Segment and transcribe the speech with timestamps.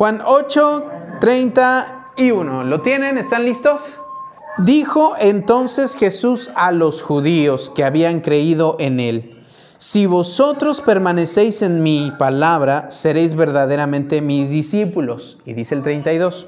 [0.00, 2.64] Juan 8, 31.
[2.64, 3.18] ¿Lo tienen?
[3.18, 3.98] ¿Están listos?
[4.56, 9.44] Dijo entonces Jesús a los judíos que habían creído en él,
[9.76, 15.38] si vosotros permanecéis en mi palabra, seréis verdaderamente mis discípulos.
[15.44, 16.46] Y dice el 32,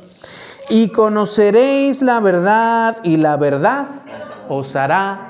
[0.70, 3.84] y conoceréis la verdad y la verdad
[4.48, 5.28] os hará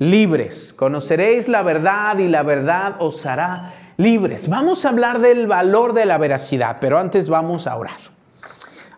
[0.00, 0.72] libres.
[0.72, 4.48] Conoceréis la verdad y la verdad os hará libres.
[4.48, 7.98] Vamos a hablar del valor de la veracidad, pero antes vamos a orar.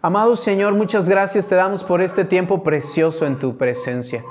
[0.00, 4.24] Amado Señor, muchas gracias te damos por este tiempo precioso en tu presencia.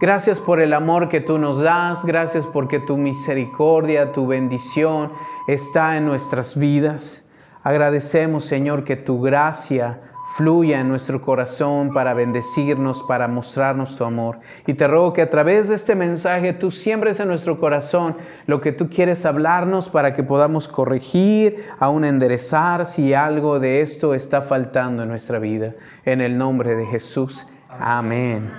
[0.00, 5.12] Gracias por el amor que tú nos das, gracias porque tu misericordia, tu bendición
[5.48, 7.24] está en nuestras vidas.
[7.64, 14.40] Agradecemos, Señor, que tu gracia fluya en nuestro corazón para bendecirnos, para mostrarnos tu amor.
[14.66, 18.60] Y te ruego que a través de este mensaje tú siembres en nuestro corazón lo
[18.60, 24.40] que tú quieres hablarnos para que podamos corregir, aún enderezar si algo de esto está
[24.40, 25.74] faltando en nuestra vida.
[26.04, 27.46] En el nombre de Jesús.
[27.68, 28.50] Amén.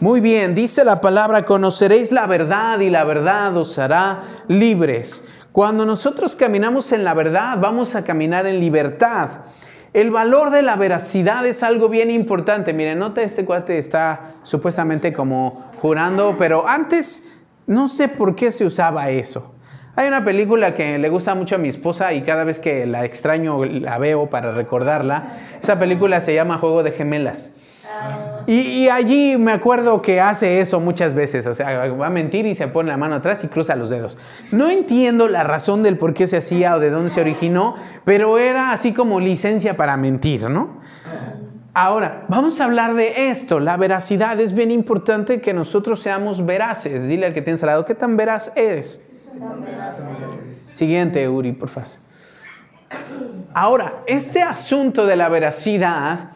[0.00, 5.28] Muy bien, dice la palabra, conoceréis la verdad y la verdad os hará libres.
[5.52, 9.28] Cuando nosotros caminamos en la verdad, vamos a caminar en libertad.
[9.92, 12.72] El valor de la veracidad es algo bien importante.
[12.72, 18.64] Miren, nota este cuate está supuestamente como jurando, pero antes no sé por qué se
[18.64, 19.54] usaba eso.
[19.94, 23.04] Hay una película que le gusta mucho a mi esposa y cada vez que la
[23.04, 25.24] extraño la veo para recordarla.
[25.62, 27.56] Esa película se llama Juego de Gemelas.
[28.46, 32.54] Y, allí me acuerdo que hace eso muchas veces, o sea, va a mentir y
[32.54, 34.18] se pone la mano atrás y cruza los dedos.
[34.50, 38.38] No entiendo la razón del por qué se hacía o de dónde se originó, pero
[38.38, 40.80] era así como licencia para mentir, ¿no?
[41.74, 44.38] Ahora, vamos a hablar de esto, la veracidad.
[44.40, 47.08] Es bien importante que nosotros seamos veraces.
[47.08, 49.02] Dile al que tienes al lado, ¿qué tan veraz eres?
[50.72, 51.88] Siguiente, Uri, por favor.
[53.54, 56.32] Ahora, este asunto de la veracidad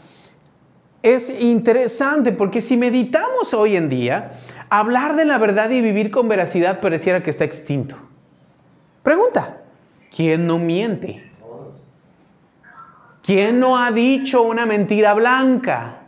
[1.15, 4.33] es interesante porque si meditamos hoy en día,
[4.69, 7.95] hablar de la verdad y vivir con veracidad pareciera que está extinto.
[9.05, 9.59] Pregunta,
[10.15, 11.31] ¿quién no miente?
[13.23, 15.99] ¿Quién no ha dicho una mentira blanca?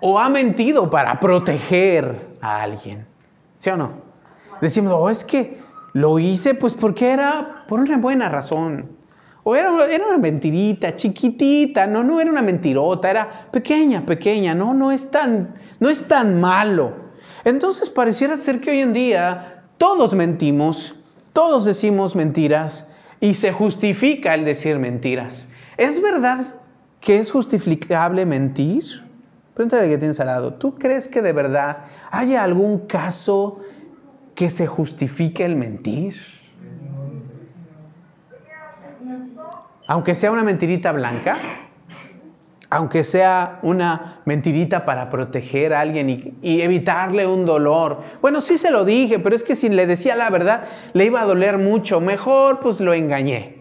[0.00, 3.06] ¿O ha mentido para proteger a alguien?
[3.58, 3.92] ¿Sí o no?
[4.62, 5.58] Decimos, oh, es que
[5.92, 8.99] lo hice pues porque era por una buena razón.
[9.50, 14.92] O era, una mentirita, chiquitita, no, no era una mentirota, era pequeña, pequeña, no, no
[14.92, 16.92] es tan, no es tan malo.
[17.44, 20.94] Entonces pareciera ser que hoy en día todos mentimos,
[21.32, 25.48] todos decimos mentiras y se justifica el decir mentiras.
[25.76, 26.46] ¿Es verdad
[27.00, 28.84] que es justificable mentir?
[29.54, 30.54] Pregúntale que tienes al lado.
[30.54, 33.58] ¿Tú crees que de verdad haya algún caso
[34.36, 36.39] que se justifique el mentir?
[39.90, 41.36] Aunque sea una mentirita blanca,
[42.70, 47.98] aunque sea una mentirita para proteger a alguien y, evitarle un dolor.
[48.20, 50.62] Bueno, sí se lo dije, pero es que si le decía la verdad,
[50.92, 52.00] le iba a doler mucho.
[52.00, 53.56] Mejor pues lo engañé.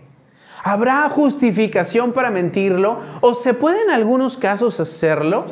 [0.63, 2.99] ¿Habrá justificación para mentirlo?
[3.21, 5.45] ¿O se puede en algunos casos hacerlo?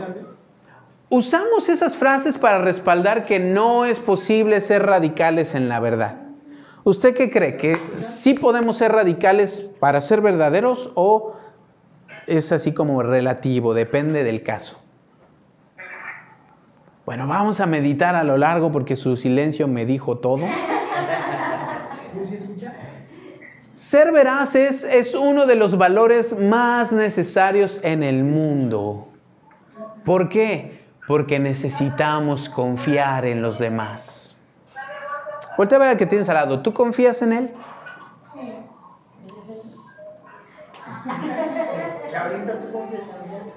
[1.10, 6.27] Usamos esas frases para respaldar que no es posible ser radicales en la verdad.
[6.88, 7.58] ¿Usted qué cree?
[7.58, 11.34] ¿Que sí podemos ser radicales para ser verdaderos o
[12.28, 14.80] es así como relativo, depende del caso?
[17.06, 20.46] Bueno, vamos a meditar a lo largo porque su silencio me dijo todo.
[23.74, 29.10] Ser veraces es uno de los valores más necesarios en el mundo.
[30.06, 30.86] ¿Por qué?
[31.06, 34.27] Porque necesitamos confiar en los demás.
[35.58, 36.62] Vuelta a ver al que tienes al lado.
[36.62, 37.54] ¿Tú confías en él?
[38.32, 38.54] Sí.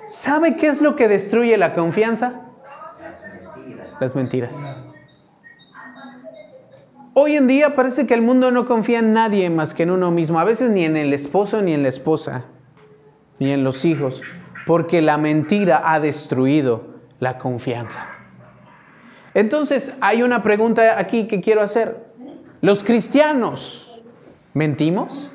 [0.07, 2.41] ¿Sabe qué es lo que destruye la confianza?
[4.01, 4.63] Las mentiras.
[7.13, 10.11] Hoy en día parece que el mundo no confía en nadie más que en uno
[10.11, 10.41] mismo.
[10.41, 12.45] A veces ni en el esposo, ni en la esposa,
[13.39, 14.23] ni en los hijos.
[14.67, 16.87] Porque la mentira ha destruido
[17.19, 18.10] la confianza.
[19.35, 22.11] Entonces, hay una pregunta aquí que quiero hacer.
[22.61, 24.03] ¿Los cristianos
[24.55, 25.33] mentimos?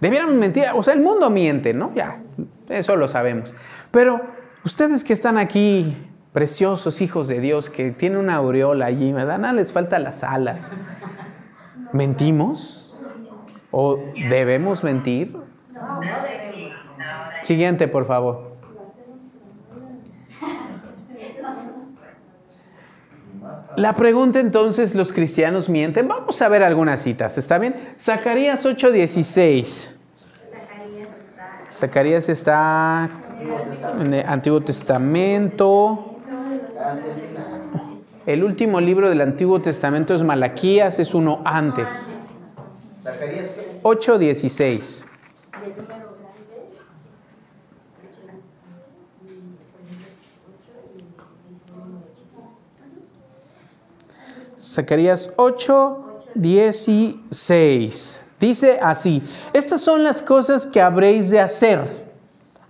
[0.00, 0.64] Debiéramos mentir.
[0.74, 1.92] O sea, el mundo miente, ¿no?
[1.94, 2.22] Ya,
[2.68, 3.54] eso lo sabemos.
[3.90, 4.20] Pero
[4.64, 5.96] ustedes que están aquí,
[6.32, 9.38] preciosos hijos de Dios, que tienen una aureola allí, ¿verdad?
[9.38, 10.72] Nada les falta las alas.
[11.92, 12.94] ¿Mentimos?
[13.70, 13.98] ¿O
[14.28, 15.36] debemos mentir?
[17.42, 18.47] Siguiente, por favor.
[23.78, 26.08] La pregunta entonces, ¿los cristianos mienten?
[26.08, 27.94] Vamos a ver algunas citas, ¿está bien?
[28.00, 29.92] Zacarías 8:16.
[31.70, 33.08] Zacarías está
[34.00, 36.16] en el Antiguo Testamento.
[38.26, 42.18] El último libro del Antiguo Testamento es Malaquías, es uno antes.
[43.84, 45.04] 8.16.
[54.68, 58.24] Zacarías 8, 16.
[58.38, 59.22] Dice así,
[59.54, 62.06] estas son las cosas que habréis de hacer.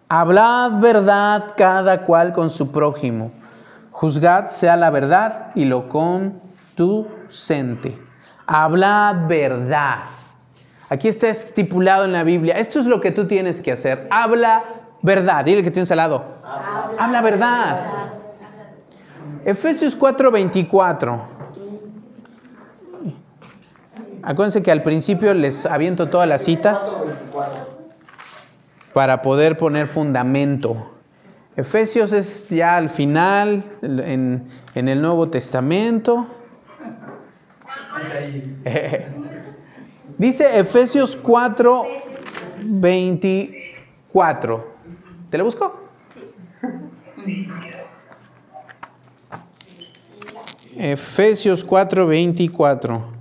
[0.08, 3.32] Hablad verdad cada cual con su prójimo.
[3.90, 6.38] Juzgad sea la verdad y lo conducente.
[8.46, 10.04] Hablad verdad.
[10.90, 12.54] Aquí está estipulado en la Biblia.
[12.58, 14.06] Esto es lo que tú tienes que hacer.
[14.10, 14.62] Habla
[15.02, 15.44] verdad.
[15.44, 16.24] Dile que tienes al lado.
[16.44, 17.80] Habla, Habla verdad.
[19.44, 21.37] Efesios 4:24.
[24.28, 27.02] Acuérdense que al principio les aviento todas las citas
[28.92, 30.92] para poder poner fundamento.
[31.56, 34.44] Efesios es ya al final, en,
[34.74, 36.26] en el Nuevo Testamento.
[40.18, 41.86] Dice Efesios 4,
[42.64, 44.74] 24.
[45.30, 45.88] ¿Te lo busco?
[50.76, 53.17] Efesios 4, 24.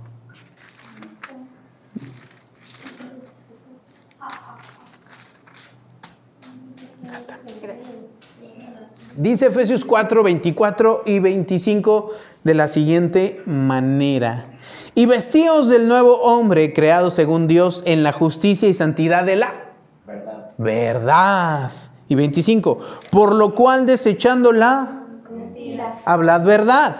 [9.18, 12.12] Dice Efesios 4, 24 y 25
[12.44, 14.46] de la siguiente manera.
[14.94, 19.52] Y vestíos del nuevo hombre creado según Dios en la justicia y santidad de la
[20.06, 20.52] verdad.
[20.56, 21.72] verdad.
[22.06, 22.78] Y 25.
[23.10, 26.94] Por lo cual desechando la mentira, hablad verdad,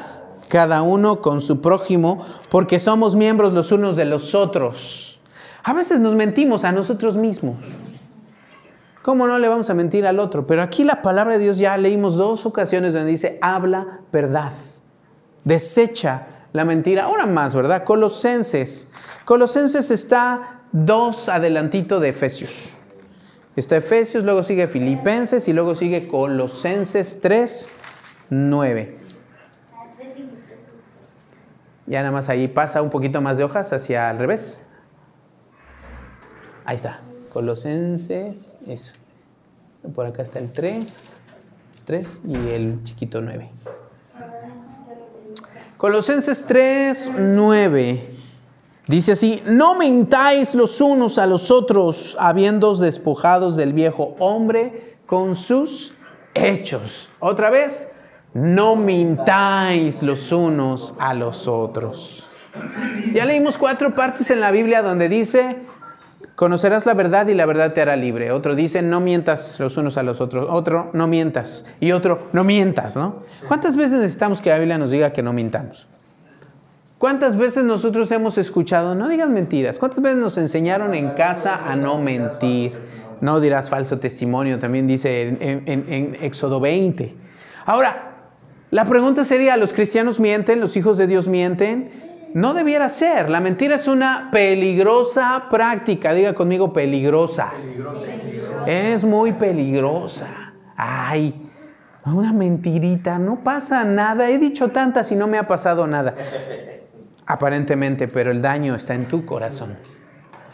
[0.49, 5.21] cada uno con su prójimo, porque somos miembros los unos de los otros.
[5.63, 7.59] A veces nos mentimos a nosotros mismos.
[9.03, 10.47] ¿Cómo no le vamos a mentir al otro?
[10.47, 14.53] Pero aquí la palabra de Dios ya leímos dos ocasiones donde dice, habla verdad,
[15.45, 17.09] desecha la mentira.
[17.09, 17.85] Una más, ¿verdad?
[17.85, 18.91] Colosenses.
[19.25, 22.75] Colosenses está dos adelantito de Efesios.
[23.57, 27.71] Está Efesios, luego sigue Filipenses y luego sigue Colosenses 3,
[28.31, 28.99] 9.
[31.87, 34.67] Ya nada más ahí pasa un poquito más de hojas hacia al revés.
[36.65, 37.01] Ahí está.
[37.29, 38.95] Colosenses, eso.
[39.95, 41.23] Por acá está el 3,
[41.85, 43.51] 3 y el chiquito 9.
[45.77, 48.11] Colosenses 3, 9.
[48.89, 55.37] Dice así, no mintáis los unos a los otros, habiéndoos despojados del viejo hombre con
[55.37, 55.95] sus
[56.35, 57.11] hechos.
[57.21, 57.93] Otra vez,
[58.35, 62.27] no mintáis los unos a los otros.
[63.13, 65.59] Ya leímos cuatro partes en la Biblia donde dice,
[66.39, 68.31] Conocerás la verdad y la verdad te hará libre.
[68.31, 70.47] Otro dice, no mientas los unos a los otros.
[70.49, 71.65] Otro, no mientas.
[71.81, 73.25] Y otro, no mientas, ¿no?
[73.49, 75.89] ¿Cuántas veces necesitamos que la Biblia nos diga que no mintamos?
[76.97, 79.81] ¿Cuántas veces nosotros hemos escuchado, no digas mentiras?
[79.81, 82.73] ¿Cuántas veces nos enseñaron en casa a no mentir?
[83.21, 87.17] No dirás falso testimonio, también dice en, en Éxodo 20.
[87.67, 88.13] Ahora,
[88.71, 90.61] la pregunta sería, ¿los cristianos mienten?
[90.61, 91.89] ¿Los hijos de Dios mienten?
[92.35, 93.31] No debiera ser.
[93.31, 96.13] La mentira es una peligrosa práctica.
[96.13, 97.53] Diga conmigo peligrosa.
[98.67, 100.55] Es muy peligrosa.
[100.77, 101.35] Ay,
[102.05, 103.19] una mentirita.
[103.19, 104.29] No pasa nada.
[104.29, 106.15] He dicho tantas y no me ha pasado nada.
[107.27, 109.75] Aparentemente, pero el daño está en tu corazón.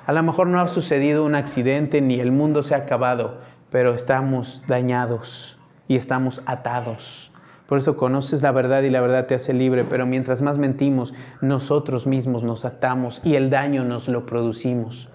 [0.06, 3.40] A lo mejor no ha sucedido un accidente ni el mundo se ha acabado,
[3.70, 7.33] pero estamos dañados y estamos atados
[7.66, 11.14] por eso conoces la verdad y la verdad te hace libre, pero mientras más mentimos,
[11.40, 15.08] nosotros mismos nos atamos y el daño nos lo producimos.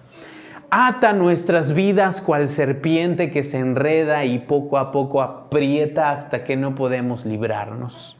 [0.70, 6.56] Ata nuestras vidas cual serpiente que se enreda y poco a poco aprieta hasta que
[6.56, 8.16] no podemos librarnos.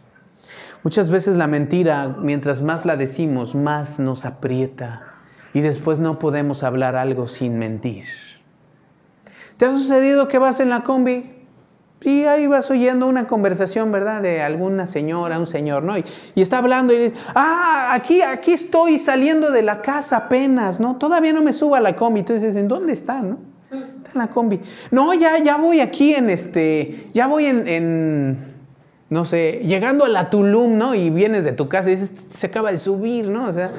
[0.83, 5.03] Muchas veces la mentira, mientras más la decimos, más nos aprieta
[5.53, 8.05] y después no podemos hablar algo sin mentir.
[9.57, 11.40] ¿Te ha sucedido que vas en la combi
[12.03, 14.23] y ahí vas oyendo una conversación, ¿verdad?
[14.23, 15.99] De alguna señora, un señor, ¿no?
[15.99, 16.05] Y,
[16.35, 20.97] está hablando y dice, ah, aquí, aquí estoy saliendo de la casa apenas, ¿no?
[20.97, 22.23] Todavía no me subo a la combi.
[22.23, 23.39] Tú dices, ¿en dónde está, no?
[23.71, 24.61] Está en la combi.
[24.91, 28.39] No, ya, ya voy aquí en este, ya voy en, en,
[29.11, 30.95] no sé, llegando a la Tulum, ¿no?
[30.95, 33.45] Y vienes de tu casa y dices, se acaba de subir, ¿no?
[33.47, 33.73] O sea,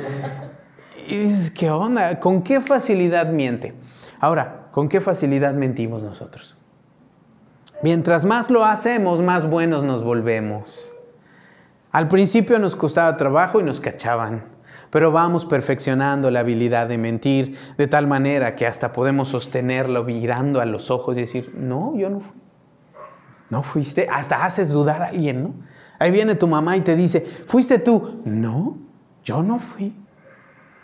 [1.08, 2.20] y dices, ¿qué onda?
[2.20, 3.74] ¿Con qué facilidad miente?
[4.20, 6.56] Ahora, ¿con qué facilidad mentimos nosotros?
[7.84, 10.92] Mientras más lo hacemos, más buenos nos volvemos.
[11.92, 14.50] Al principio nos costaba trabajo y nos cachaban.
[14.92, 20.60] pero vamos perfeccionando la habilidad de mentir de tal manera que hasta podemos sostenerlo mirando
[20.60, 22.42] a los ojos y decir, no, yo no fui.
[23.50, 25.54] No fuiste, hasta haces dudar a alguien, ¿no?
[25.98, 28.22] Ahí viene tu mamá y te dice, ¿fuiste tú?
[28.26, 28.80] No,
[29.24, 29.96] yo no fui.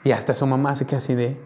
[0.06, 1.38] Y hasta su mamá se queda así de,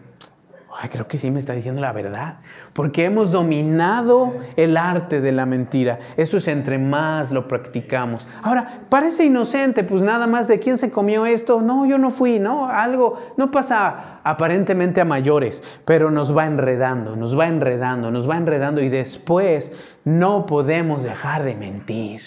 [0.80, 2.36] Ay, creo que sí me está diciendo la verdad.
[2.72, 5.98] Porque hemos dominado el arte de la mentira.
[6.16, 8.26] Eso es entre más lo practicamos.
[8.42, 11.60] Ahora, parece inocente, pues nada más de quién se comió esto.
[11.60, 12.68] No, yo no fui, ¿no?
[12.68, 18.36] Algo, no pasa aparentemente a mayores, pero nos va enredando, nos va enredando, nos va
[18.38, 19.72] enredando y después
[20.04, 22.22] no podemos dejar de mentir.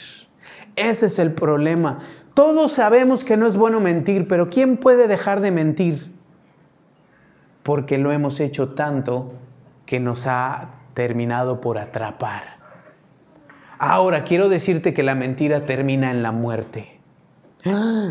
[0.75, 1.99] Ese es el problema.
[2.33, 6.14] Todos sabemos que no es bueno mentir, pero ¿quién puede dejar de mentir?
[7.65, 9.33] Porque lo hemos hecho tanto
[9.87, 12.43] que nos ha terminado por atrapar.
[13.79, 16.99] Ahora, quiero decirte que la mentira termina en la muerte.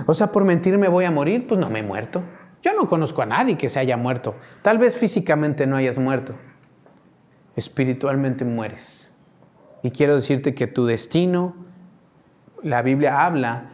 [0.09, 2.21] O sea, por mentir me voy a morir, pues no me he muerto.
[2.63, 4.35] Yo no conozco a nadie que se haya muerto.
[4.63, 6.35] Tal vez físicamente no hayas muerto.
[7.55, 9.15] Espiritualmente mueres.
[9.85, 11.55] Y quiero decirte que tu destino,
[12.61, 13.71] la Biblia habla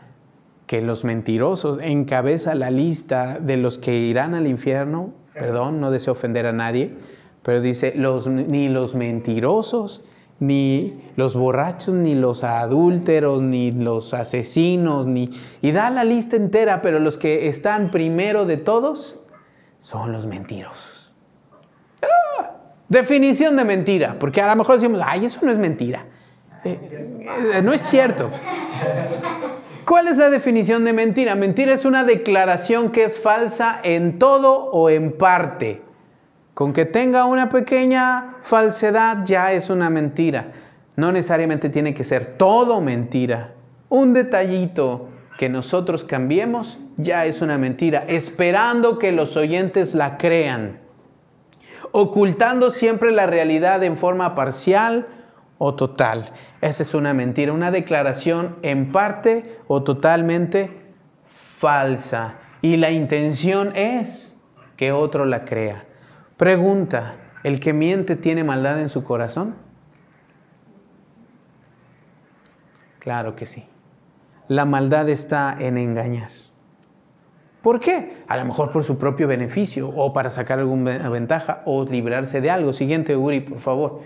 [0.67, 6.13] que los mentirosos encabeza la lista de los que irán al infierno perdón, no deseo
[6.13, 6.95] ofender a nadie,
[7.43, 10.03] pero dice, los, ni los mentirosos,
[10.39, 15.31] ni los borrachos, ni los adúlteros, ni los asesinos, ni...
[15.61, 19.19] Y da la lista entera, pero los que están primero de todos
[19.79, 21.13] son los mentirosos.
[22.03, 22.53] ¡Ah!
[22.89, 26.07] Definición de mentira, porque a lo mejor decimos, ay, eso no es mentira.
[26.65, 26.79] Eh,
[27.55, 28.31] eh, no es cierto.
[29.91, 31.35] ¿Cuál es la definición de mentira?
[31.35, 35.83] Mentira es una declaración que es falsa en todo o en parte.
[36.55, 40.53] Con que tenga una pequeña falsedad ya es una mentira.
[40.95, 43.55] No necesariamente tiene que ser todo mentira.
[43.89, 50.79] Un detallito que nosotros cambiemos ya es una mentira, esperando que los oyentes la crean,
[51.91, 55.09] ocultando siempre la realidad en forma parcial
[55.63, 56.33] o total.
[56.63, 60.71] Esa es una mentira, una declaración en parte o totalmente
[61.27, 62.39] falsa.
[62.63, 64.41] Y la intención es
[64.79, 65.85] que otro la crea.
[66.39, 69.55] Pregunta, ¿el que miente tiene maldad en su corazón?
[72.99, 73.67] Claro que sí.
[74.49, 76.31] La maldad está en engañar.
[77.61, 78.15] ¿Por qué?
[78.29, 82.51] A lo mejor por su propio beneficio o para sacar alguna ventaja o librarse de
[82.51, 82.73] algo.
[82.73, 84.01] Siguiente, Uri, por favor.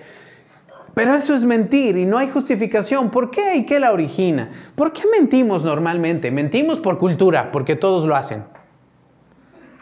[0.95, 3.11] Pero eso es mentir y no hay justificación.
[3.11, 4.49] ¿Por qué y qué la origina?
[4.77, 6.31] ¿Por qué mentimos normalmente?
[6.31, 8.45] Mentimos por cultura, porque todos lo hacen.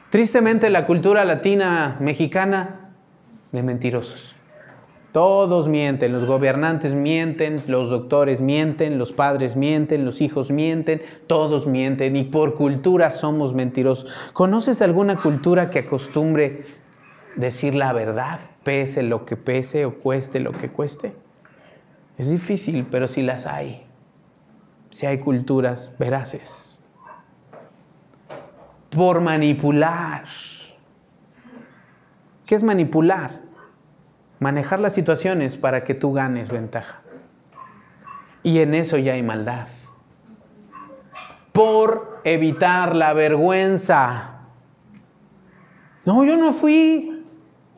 [0.09, 2.91] Tristemente la cultura latina mexicana
[3.53, 4.35] de mentirosos.
[5.13, 11.67] Todos mienten, los gobernantes mienten, los doctores mienten, los padres mienten, los hijos mienten, todos
[11.67, 14.31] mienten y por cultura somos mentirosos.
[14.33, 16.63] ¿Conoces alguna cultura que acostumbre
[17.37, 21.15] decir la verdad, pese lo que pese o cueste lo que cueste.
[22.19, 23.87] Es difícil, pero si las hay.
[24.91, 26.81] Si hay culturas veraces.
[28.91, 30.25] Por manipular.
[32.45, 33.41] ¿Qué es manipular?
[34.39, 37.01] Manejar las situaciones para que tú ganes ventaja.
[38.43, 39.69] Y en eso ya hay maldad.
[41.53, 44.41] Por evitar la vergüenza.
[46.05, 47.22] No, yo no fui.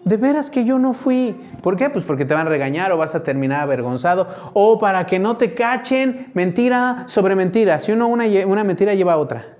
[0.04, 1.34] De veras que yo no fui.
[1.62, 1.88] ¿Por qué?
[1.88, 4.26] Pues porque te van a regañar o vas a terminar avergonzado.
[4.52, 7.78] O para que no te cachen mentira sobre mentira.
[7.78, 9.56] Si uno una, una mentira lleva a otra.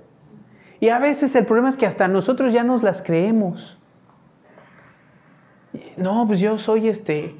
[0.79, 3.79] Y a veces el problema es que hasta nosotros ya nos las creemos.
[5.97, 7.35] No, pues yo soy este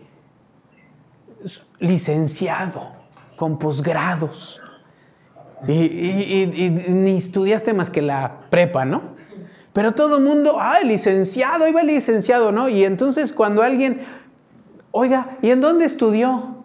[1.79, 2.91] licenciado
[3.35, 4.62] con posgrados.
[5.67, 9.14] Y, y, ni estudiaste más que la prepa, ¿no?
[9.75, 12.70] Pero todo el mundo, ay, licenciado, iba el licenciado, ¿no?
[12.70, 14.05] Y entonces cuando alguien,
[14.91, 16.63] oiga, ¿y en dónde estudió?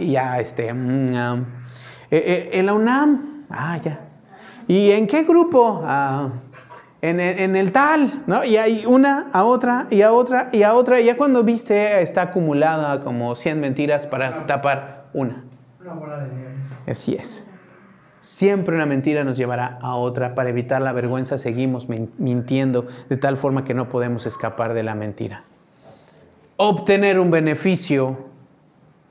[0.00, 1.42] Y ya, este, mm, eh,
[2.10, 4.00] eh, en la UNAM, ah, ya.
[4.66, 5.82] ¿Y en qué grupo?
[5.84, 6.30] Ah,
[7.02, 8.42] en, en, el tal, ¿no?
[8.44, 11.02] Y hay una a otra y a otra y a otra.
[11.02, 15.44] Y ya cuando viste, está acumulada como 100 mentiras para tapar una.
[15.78, 16.54] Una bola de nieve.
[16.86, 17.46] Así es.
[18.22, 20.36] Siempre una mentira nos llevará a otra.
[20.36, 24.94] Para evitar la vergüenza seguimos mintiendo de tal forma que no podemos escapar de la
[24.94, 25.42] mentira.
[26.56, 28.18] Obtener un beneficio.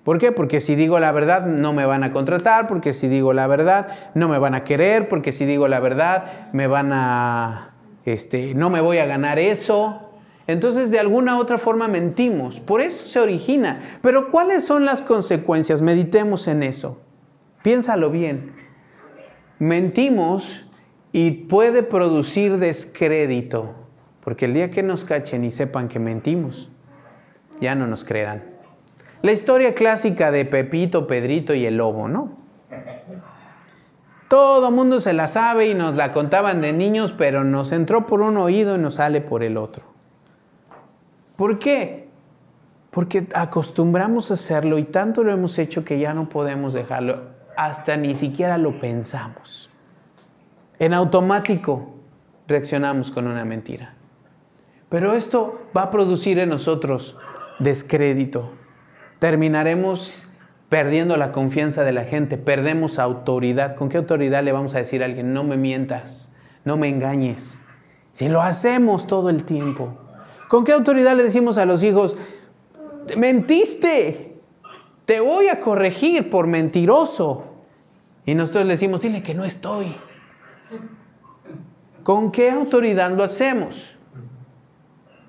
[0.06, 0.32] ¿Por qué?
[0.32, 3.88] Porque si digo la verdad no me van a contratar, porque si digo la verdad
[4.14, 7.74] no me van a querer, porque si digo la verdad me van a,
[8.06, 10.10] este, no me voy a ganar eso.
[10.48, 12.62] Entonces de alguna otra forma mentimos.
[12.62, 13.82] Por eso se origina.
[14.02, 15.82] Pero ¿cuáles son las consecuencias?
[15.82, 17.02] Meditemos en eso.
[17.62, 18.61] Piénsalo bien
[19.62, 20.66] mentimos
[21.12, 23.76] y puede producir descrédito,
[24.24, 26.72] porque el día que nos cachen y sepan que mentimos,
[27.60, 28.44] ya no nos creerán.
[29.22, 32.38] La historia clásica de Pepito, Pedrito y el lobo, ¿no?
[34.28, 38.22] Todo mundo se la sabe y nos la contaban de niños, pero nos entró por
[38.22, 39.84] un oído y nos sale por el otro.
[41.36, 42.08] ¿Por qué?
[42.90, 47.98] Porque acostumbramos a hacerlo y tanto lo hemos hecho que ya no podemos dejarlo, hasta
[47.98, 49.70] ni siquiera lo pensamos.
[50.80, 51.94] En automático
[52.48, 53.96] reaccionamos con una mentira.
[54.90, 57.18] Pero esto va a producir en nosotros
[57.60, 58.52] descrédito.
[59.20, 60.30] Terminaremos
[60.68, 63.76] perdiendo la confianza de la gente, perdemos autoridad.
[63.76, 66.34] ¿Con qué autoridad le vamos a decir a alguien, no me mientas,
[66.66, 67.62] no me engañes?
[68.12, 69.98] Si lo hacemos todo el tiempo.
[70.48, 72.16] ¿Con qué autoridad le decimos a los hijos,
[73.18, 74.31] mentiste,
[75.12, 77.54] te voy a corregir por mentiroso?
[78.26, 79.94] Y nosotros le decimos, dile que no estoy.
[82.02, 83.98] ¿Con qué autoridad lo hacemos?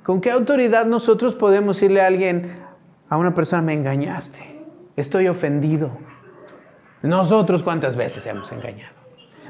[0.05, 2.49] ¿Con qué autoridad nosotros podemos decirle a alguien,
[3.09, 4.65] a una persona, me engañaste?
[4.95, 5.91] Estoy ofendido.
[7.03, 8.95] Nosotros cuántas veces hemos engañado.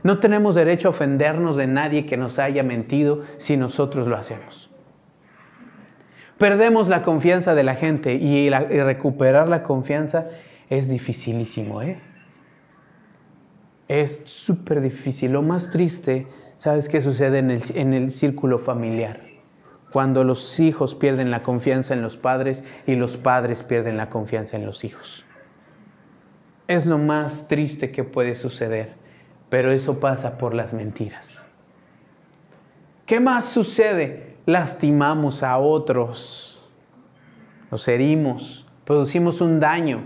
[0.02, 4.71] No tenemos derecho a ofendernos de nadie que nos haya mentido si nosotros lo hacemos.
[6.42, 10.26] Perdemos la confianza de la gente y, recuperar la confianza
[10.68, 11.82] es dificilísimo.
[11.82, 12.00] ¿eh?
[13.86, 15.30] Es súper difícil.
[15.30, 19.20] Lo más triste, ¿sabes qué sucede en el, en el círculo familiar?
[19.92, 24.56] Cuando los hijos pierden la confianza en los padres y los padres pierden la confianza
[24.56, 25.24] en los hijos.
[26.66, 28.94] Es lo más triste que puede suceder,
[29.48, 31.46] pero eso pasa por las mentiras.
[33.06, 34.31] ¿Qué más sucede?
[34.44, 36.68] Lastimamos a otros,
[37.70, 40.04] nos herimos, producimos un daño,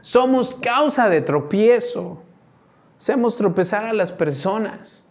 [0.00, 2.22] somos causa de tropiezo,
[2.96, 5.06] hacemos tropezar a las personas.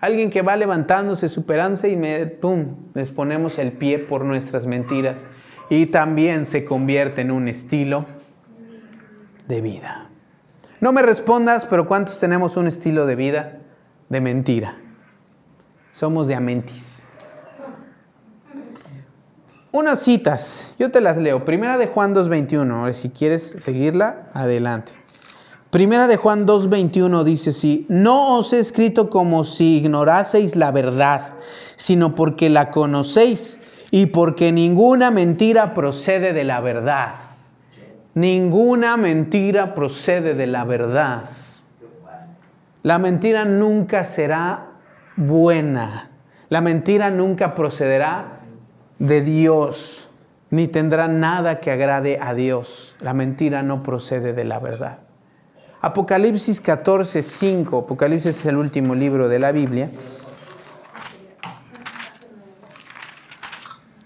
[0.00, 2.74] Alguien que va levantándose, superándose y me, ¡pum!
[2.94, 5.26] les ponemos el pie por nuestras mentiras
[5.68, 8.06] y también se convierte en un estilo
[9.46, 10.08] de vida.
[10.80, 13.58] No me respondas, pero ¿cuántos tenemos un estilo de vida
[14.08, 14.76] de mentira?
[15.90, 17.09] Somos de amentis.
[19.72, 21.44] Unas citas, yo te las leo.
[21.44, 24.90] Primera de Juan 2.21, si quieres seguirla, adelante.
[25.70, 31.34] Primera de Juan 2.21 dice así, no os he escrito como si ignoraseis la verdad,
[31.76, 33.60] sino porque la conocéis
[33.92, 37.14] y porque ninguna mentira procede de la verdad.
[38.14, 41.22] Ninguna mentira procede de la verdad.
[42.82, 44.72] La mentira nunca será
[45.14, 46.10] buena.
[46.48, 48.39] La mentira nunca procederá
[49.00, 50.10] de Dios,
[50.50, 52.96] ni tendrá nada que agrade a Dios.
[53.00, 54.98] La mentira no procede de la verdad.
[55.80, 57.78] Apocalipsis 14, 5.
[57.78, 59.90] Apocalipsis es el último libro de la Biblia.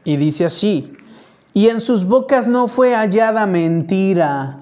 [0.05, 0.93] Y dice así,
[1.53, 4.59] y en sus bocas no fue hallada mentira,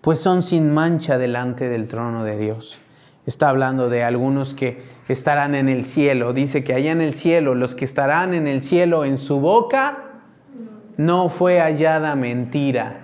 [0.00, 2.78] pues son sin mancha delante del trono de Dios.
[3.26, 6.32] Está hablando de algunos que estarán en el cielo.
[6.32, 9.98] Dice que allá en el cielo, los que estarán en el cielo, en su boca
[10.96, 13.00] no fue hallada mentira.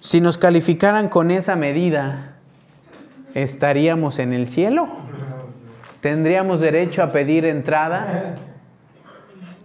[0.00, 2.36] Si nos calificaran con esa medida,
[3.34, 4.88] ¿estaríamos en el cielo?
[6.00, 8.36] ¿Tendríamos derecho a pedir entrada?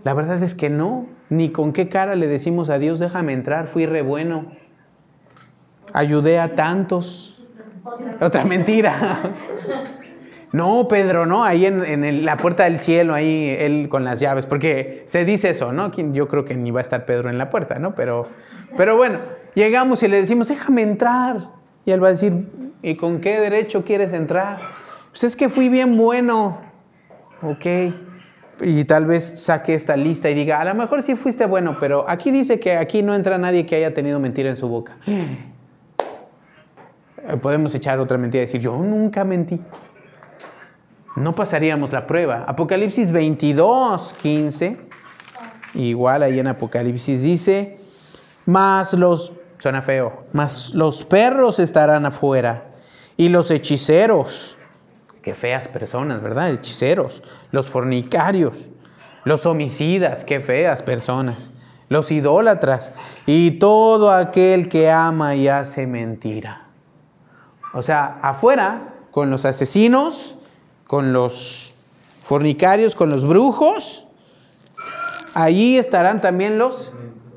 [0.03, 1.07] La verdad es que no.
[1.29, 4.51] Ni con qué cara le decimos a Dios, déjame entrar, fui re bueno.
[5.93, 7.43] Ayudé a tantos.
[8.19, 9.33] Otra mentira.
[10.55, 15.03] No, Pedro, no, ahí en, la puerta del cielo, ahí él con las llaves, porque
[15.05, 15.91] se dice eso, ¿no?
[15.91, 17.93] Yo creo que ni va a estar Pedro en la puerta, ¿no?
[17.93, 18.25] Pero,
[18.77, 19.19] pero bueno,
[19.53, 21.37] llegamos y le decimos, déjame entrar.
[21.85, 22.47] Y él va a decir,
[22.81, 24.59] ¿y con qué derecho quieres entrar?
[25.11, 26.61] Pues es que fui bien bueno.
[27.41, 27.65] Ok
[28.61, 32.05] y tal vez saque esta lista y diga, a lo mejor sí fuiste bueno, pero
[32.07, 34.95] aquí dice que aquí no entra nadie que haya tenido mentira en su boca.
[37.41, 39.59] Podemos echar otra mentira y decir, yo nunca mentí.
[41.15, 42.43] No pasaríamos la prueba.
[42.47, 44.77] Apocalipsis 22, 15,
[45.75, 47.79] igual ahí en Apocalipsis dice,
[48.45, 52.65] más los, suena feo, más los perros estarán afuera
[53.17, 54.57] y los hechiceros
[55.25, 56.51] Qué feas personas, ¿verdad?
[56.51, 58.69] Hechiceros, los fornicarios,
[59.23, 61.51] los homicidas, qué feas personas,
[61.89, 62.91] los idólatras
[63.25, 66.67] y todo aquel que ama y hace mentira.
[67.73, 70.37] O sea, afuera, con los asesinos,
[70.87, 71.73] con los
[72.21, 74.07] fornicarios, con los brujos,
[75.33, 76.93] allí estarán también los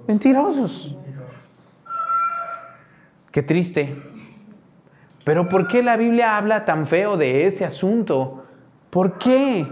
[0.07, 0.97] mentirosos.
[3.31, 3.95] Qué triste.
[5.25, 8.45] Pero ¿por qué la Biblia habla tan feo de este asunto?
[8.89, 9.67] ¿Por qué?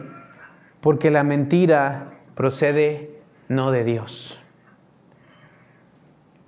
[0.81, 4.39] Porque la mentira procede no de Dios.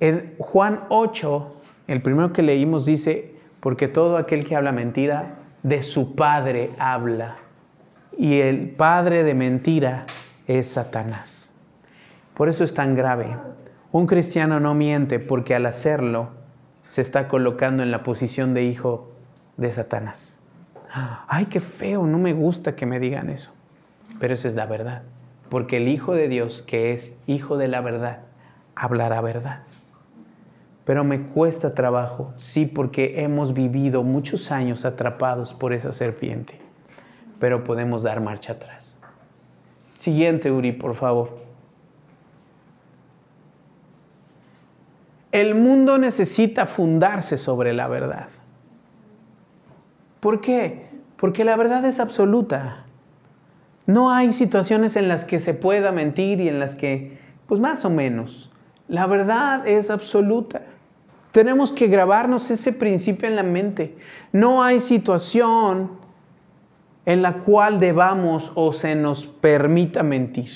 [0.00, 1.56] En Juan 8,
[1.88, 7.36] el primero que leímos dice, porque todo aquel que habla mentira, de su padre habla.
[8.16, 10.04] Y el padre de mentira
[10.46, 11.54] es Satanás.
[12.34, 13.36] Por eso es tan grave.
[13.92, 16.30] Un cristiano no miente porque al hacerlo
[16.88, 19.12] se está colocando en la posición de hijo
[19.56, 20.42] de Satanás.
[21.28, 23.52] Ay, qué feo, no me gusta que me digan eso.
[24.18, 25.02] Pero esa es la verdad.
[25.48, 28.20] Porque el Hijo de Dios, que es Hijo de la verdad,
[28.74, 29.62] hablará verdad.
[30.88, 36.58] Pero me cuesta trabajo, sí, porque hemos vivido muchos años atrapados por esa serpiente.
[37.38, 38.98] Pero podemos dar marcha atrás.
[39.98, 41.40] Siguiente, Uri, por favor.
[45.30, 48.28] El mundo necesita fundarse sobre la verdad.
[50.20, 50.88] ¿Por qué?
[51.18, 52.86] Porque la verdad es absoluta.
[53.84, 57.84] No hay situaciones en las que se pueda mentir y en las que, pues más
[57.84, 58.50] o menos,
[58.88, 60.62] la verdad es absoluta.
[61.30, 63.96] Tenemos que grabarnos ese principio en la mente.
[64.32, 65.90] No hay situación
[67.04, 70.50] en la cual debamos o se nos permita mentir.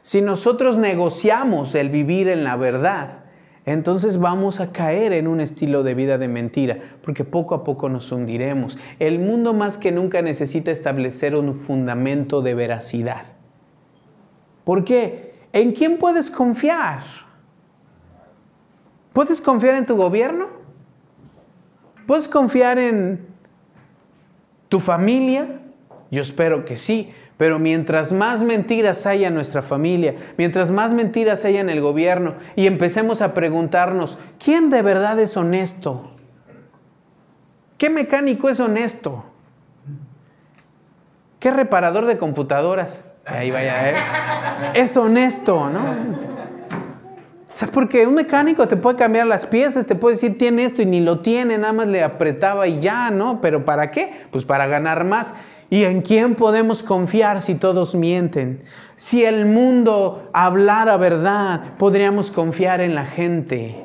[0.00, 3.24] Si nosotros negociamos el vivir en la verdad,
[3.66, 7.90] entonces vamos a caer en un estilo de vida de mentira, porque poco a poco
[7.90, 8.78] nos hundiremos.
[8.98, 13.26] El mundo más que nunca necesita establecer un fundamento de veracidad.
[14.64, 15.34] ¿Por qué?
[15.52, 17.27] ¿En quién puedes confiar?
[19.12, 20.46] ¿Puedes confiar en tu gobierno?
[22.06, 23.26] ¿Puedes confiar en
[24.68, 25.46] tu familia?
[26.10, 31.44] Yo espero que sí, pero mientras más mentiras haya en nuestra familia, mientras más mentiras
[31.44, 36.10] haya en el gobierno y empecemos a preguntarnos, ¿quién de verdad es honesto?
[37.76, 39.24] ¿Qué mecánico es honesto?
[41.38, 43.04] ¿Qué reparador de computadoras?
[43.24, 43.94] Ahí vaya, ¿eh?
[44.74, 46.27] Es honesto, ¿no?
[47.58, 50.86] Sea, porque un mecánico te puede cambiar las piezas, te puede decir tiene esto y
[50.86, 53.40] ni lo tiene, nada más le apretaba y ya, ¿no?
[53.40, 54.12] Pero ¿para qué?
[54.30, 55.34] Pues para ganar más.
[55.68, 58.62] ¿Y en quién podemos confiar si todos mienten?
[58.94, 63.82] Si el mundo hablara verdad, podríamos confiar en la gente.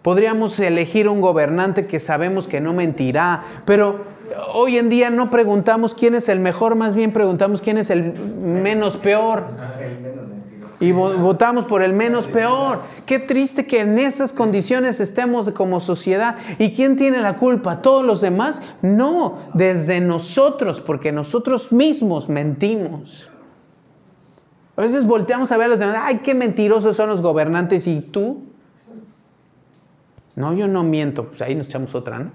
[0.00, 4.02] Podríamos elegir un gobernante que sabemos que no mentirá, pero
[4.54, 8.14] hoy en día no preguntamos quién es el mejor, más bien preguntamos quién es el
[8.14, 9.44] menos peor
[10.80, 12.80] y votamos por el menos peor.
[13.04, 16.36] Qué triste que en esas condiciones estemos como sociedad.
[16.58, 17.82] ¿Y quién tiene la culpa?
[17.82, 18.62] ¿Todos los demás?
[18.80, 23.30] No, desde nosotros, porque nosotros mismos mentimos.
[24.76, 28.00] A veces volteamos a ver a los demás, ay, qué mentirosos son los gobernantes y
[28.00, 28.42] tú.
[30.36, 32.32] No, yo no miento, pues ahí nos echamos otra, ¿no?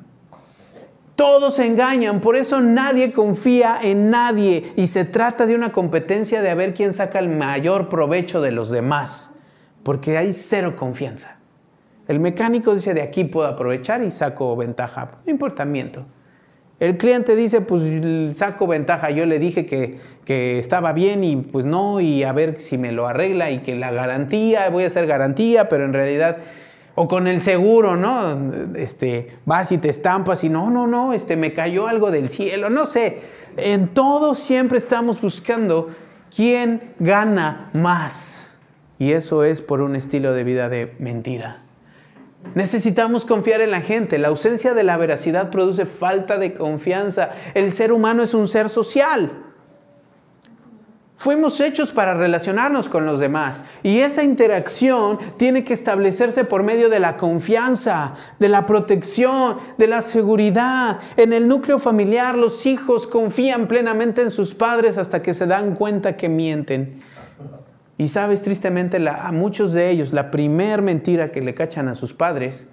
[1.15, 4.63] Todos engañan, por eso nadie confía en nadie.
[4.75, 8.51] Y se trata de una competencia de a ver quién saca el mayor provecho de
[8.51, 9.35] los demás,
[9.83, 11.37] porque hay cero confianza.
[12.07, 16.05] El mecánico dice de aquí puedo aprovechar y saco ventaja, no importa, miento.
[16.77, 17.81] El cliente dice, pues
[18.37, 22.57] saco ventaja, yo le dije que, que, estaba bien y pues no, y a ver
[22.57, 26.37] si me lo arregla y que la garantía, voy a hacer garantía, pero en realidad
[26.95, 28.51] o con el seguro, ¿no?
[28.75, 32.69] Este, vas y te estampas y no, no, no, este, me cayó algo del cielo,
[32.69, 33.21] no sé.
[33.57, 35.89] En todo siempre estamos buscando
[36.33, 38.57] quién gana más.
[38.97, 41.57] Y eso es por un estilo de vida de mentira.
[42.53, 44.17] Necesitamos confiar en la gente.
[44.17, 47.31] La ausencia de la veracidad produce falta de confianza.
[47.53, 49.44] El ser humano es un ser social.
[51.17, 56.89] Fuimos hechos para relacionarnos con los demás y esa interacción tiene que establecerse por medio
[56.89, 60.99] de la confianza, de la protección, de la seguridad.
[61.15, 65.73] En el núcleo familiar los hijos confían plenamente en sus padres hasta que se dan
[65.73, 67.01] cuenta que mienten.
[67.97, 72.13] Y sabes, tristemente, a muchos de ellos la primer mentira que le cachan a sus
[72.13, 72.67] padres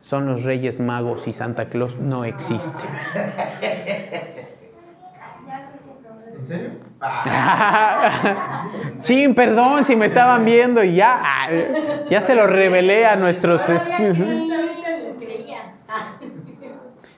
[0.00, 2.88] son los reyes magos y Santa Claus no existen.
[6.38, 6.91] ¿En serio?
[8.96, 11.48] sí, perdón si me estaban viendo y ya,
[12.08, 13.62] ya se lo revelé a nuestros...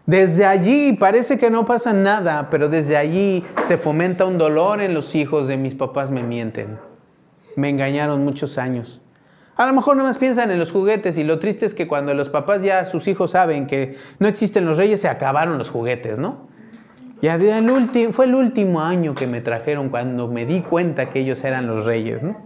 [0.07, 4.93] Desde allí parece que no pasa nada, pero desde allí se fomenta un dolor en
[4.93, 6.79] los hijos de mis papás me mienten.
[7.57, 9.01] Me engañaron muchos años.
[9.57, 12.13] A lo mejor no más piensan en los juguetes y lo triste es que cuando
[12.13, 16.19] los papás ya sus hijos saben que no existen los reyes, se acabaron los juguetes,
[16.19, 16.49] ¿no?
[17.25, 21.43] Ya el fue el último año que me trajeron cuando me di cuenta que ellos
[21.43, 22.37] eran los reyes, ¿no?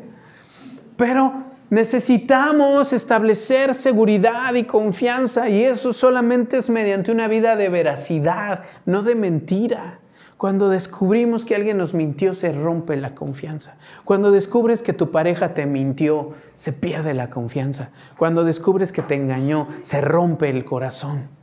[0.97, 8.63] Pero necesitamos establecer seguridad y confianza y eso solamente es mediante una vida de veracidad,
[8.87, 9.99] no de mentira.
[10.37, 13.79] Cuando descubrimos que alguien nos mintió, se rompe la confianza.
[14.05, 17.91] Cuando descubres que tu pareja te mintió, se pierde la confianza.
[18.17, 21.37] Cuando descubres que te engañó, se rompe el corazón.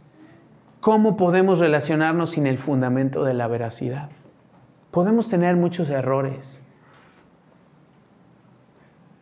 [0.85, 4.11] ¿Cómo podemos relacionarnos sin el fundamento de la veracidad?
[4.91, 6.61] Podemos tener muchos errores.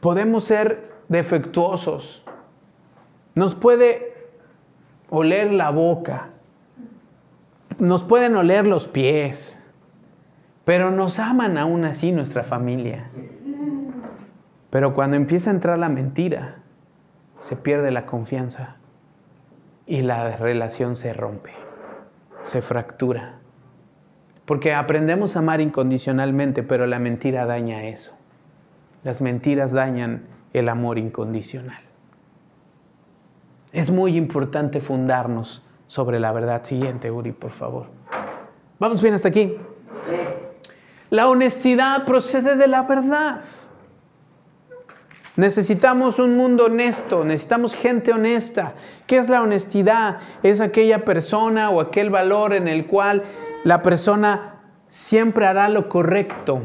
[0.01, 2.25] Podemos ser defectuosos.
[3.33, 4.27] Nos puede
[5.09, 6.31] oler la boca.
[7.79, 9.73] Nos pueden oler los pies
[10.65, 13.09] pero nos aman aún así nuestra familia.
[14.69, 16.57] Pero cuando empieza a entrar la mentira,
[17.39, 18.77] se pierde la confianza
[19.85, 21.51] y la relación se rompe,
[22.41, 23.39] se fractura.
[24.45, 28.17] Porque aprendemos a amar incondicionalmente, pero la mentira daña eso.
[29.03, 31.81] Las mentiras dañan el amor incondicional.
[33.71, 36.63] Es muy importante fundarnos sobre la verdad.
[36.63, 37.87] Siguiente, Uri, por favor.
[38.79, 39.57] Vamos bien hasta aquí.
[41.09, 43.41] La honestidad procede de la verdad.
[45.35, 48.75] Necesitamos un mundo honesto, necesitamos gente honesta.
[49.07, 50.17] ¿Qué es la honestidad?
[50.43, 53.23] Es aquella persona o aquel valor en el cual
[53.63, 56.61] la persona siempre hará lo correcto.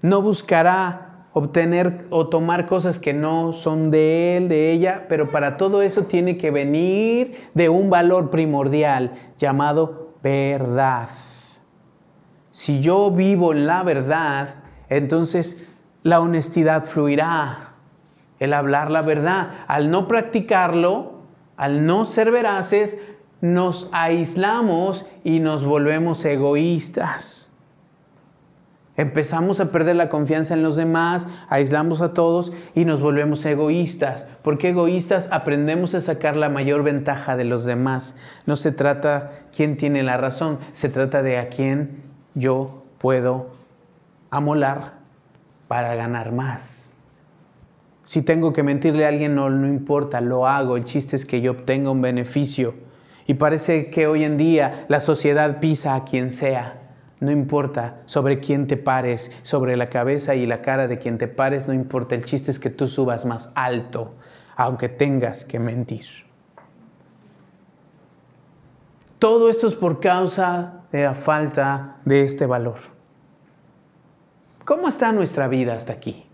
[0.00, 5.58] No buscará obtener o tomar cosas que no son de él, de ella, pero para
[5.58, 11.08] todo eso tiene que venir de un valor primordial llamado verdad.
[12.50, 14.56] Si yo vivo la verdad,
[14.88, 15.66] entonces
[16.02, 17.74] la honestidad fluirá.
[18.38, 19.50] El hablar la verdad.
[19.68, 21.20] Al no practicarlo,
[21.56, 23.02] al no ser veraces,
[23.40, 27.52] nos aislamos y nos volvemos egoístas.
[28.96, 34.28] Empezamos a perder la confianza en los demás, aislamos a todos y nos volvemos egoístas.
[34.42, 35.32] ¿Por qué egoístas?
[35.32, 38.16] Aprendemos a sacar la mayor ventaja de los demás.
[38.44, 42.00] No se trata quién tiene la razón, se trata de a quién
[42.34, 43.46] yo puedo
[44.30, 44.99] amolar
[45.70, 46.96] para ganar más.
[48.02, 50.76] Si tengo que mentirle a alguien, no, importa, lo hago.
[50.76, 52.74] El chiste es que yo obtenga un beneficio.
[53.28, 56.90] Y parece que hoy en día la sociedad pisa a quien sea.
[57.20, 61.28] No importa sobre quién te pares, sobre la cabeza y la cara de quien te
[61.28, 62.16] pares, no importa.
[62.16, 64.16] El chiste es que tú subas más alto,
[64.56, 66.04] aunque tengas que mentir.
[69.20, 72.99] Todo esto es por causa de la falta de este valor.
[74.64, 76.24] ¿Cómo está nuestra vida hasta aquí?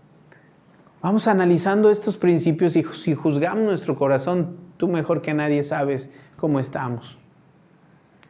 [1.01, 6.59] Vamos analizando estos principios y si juzgamos nuestro corazón, tú mejor que nadie sabes cómo
[6.59, 7.17] estamos,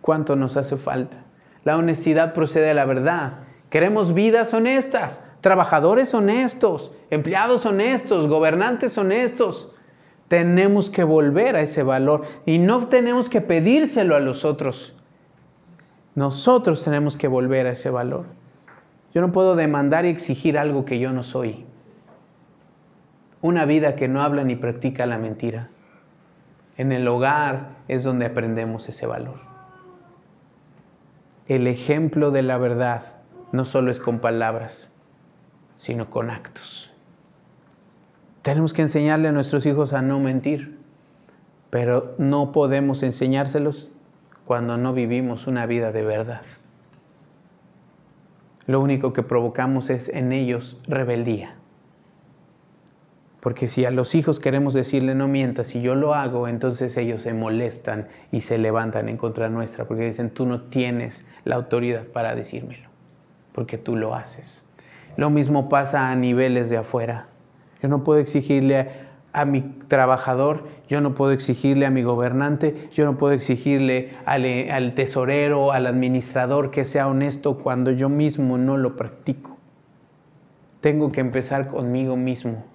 [0.01, 1.17] cuánto nos hace falta.
[1.63, 3.39] La honestidad procede de la verdad.
[3.69, 9.73] Queremos vidas honestas, trabajadores honestos, empleados honestos, gobernantes honestos.
[10.27, 14.93] Tenemos que volver a ese valor y no tenemos que pedírselo a los otros.
[16.15, 18.25] Nosotros tenemos que volver a ese valor.
[19.13, 21.65] Yo no puedo demandar y exigir algo que yo no soy.
[23.41, 25.69] Una vida que no habla ni practica la mentira.
[26.75, 29.39] En el hogar es donde aprendemos ese valor.
[31.47, 33.03] El ejemplo de la verdad
[33.51, 34.93] no solo es con palabras,
[35.77, 36.91] sino con actos.
[38.41, 40.79] Tenemos que enseñarle a nuestros hijos a no mentir,
[41.69, 43.89] pero no podemos enseñárselos
[44.45, 46.41] cuando no vivimos una vida de verdad.
[48.67, 51.55] Lo único que provocamos es en ellos rebeldía.
[53.39, 57.21] Porque si a los hijos queremos decirle no mientas, si yo lo hago, entonces ellos
[57.21, 62.03] se molestan y se levantan en contra nuestra, porque dicen, tú no tienes la autoridad
[62.03, 62.89] para decírmelo,
[63.53, 64.63] porque tú lo haces.
[65.15, 67.27] Lo mismo pasa a niveles de afuera.
[67.81, 73.05] Yo no puedo exigirle a mi trabajador, yo no puedo exigirle a mi gobernante, yo
[73.05, 78.95] no puedo exigirle al, tesorero, al administrador que sea honesto cuando yo mismo no lo
[78.95, 79.57] practico.
[80.81, 82.65] Tengo que empezar conmigo mismo.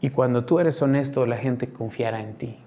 [0.00, 2.58] Y cuando tú eres honesto, la gente confiará en ti.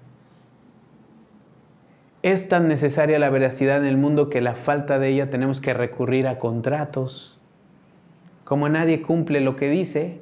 [2.22, 5.72] Es tan necesaria la veracidad en el mundo que la falta de ella tenemos que
[5.72, 7.38] recurrir a contratos.
[8.44, 10.20] Como nadie cumple lo que dice,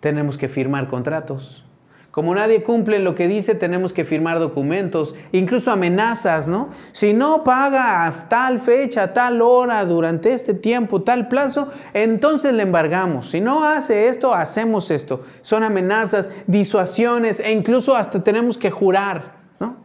[0.00, 1.64] tenemos que firmar contratos.
[2.10, 6.70] Como nadie cumple lo que dice, tenemos que firmar documentos, incluso amenazas, ¿no?
[6.90, 12.64] Si no paga a tal fecha, tal hora, durante este tiempo, tal plazo, entonces le
[12.64, 13.30] embargamos.
[13.30, 15.24] Si no hace esto, hacemos esto.
[15.42, 19.76] Son amenazas, disuasiones e incluso hasta tenemos que jurar, ¿no?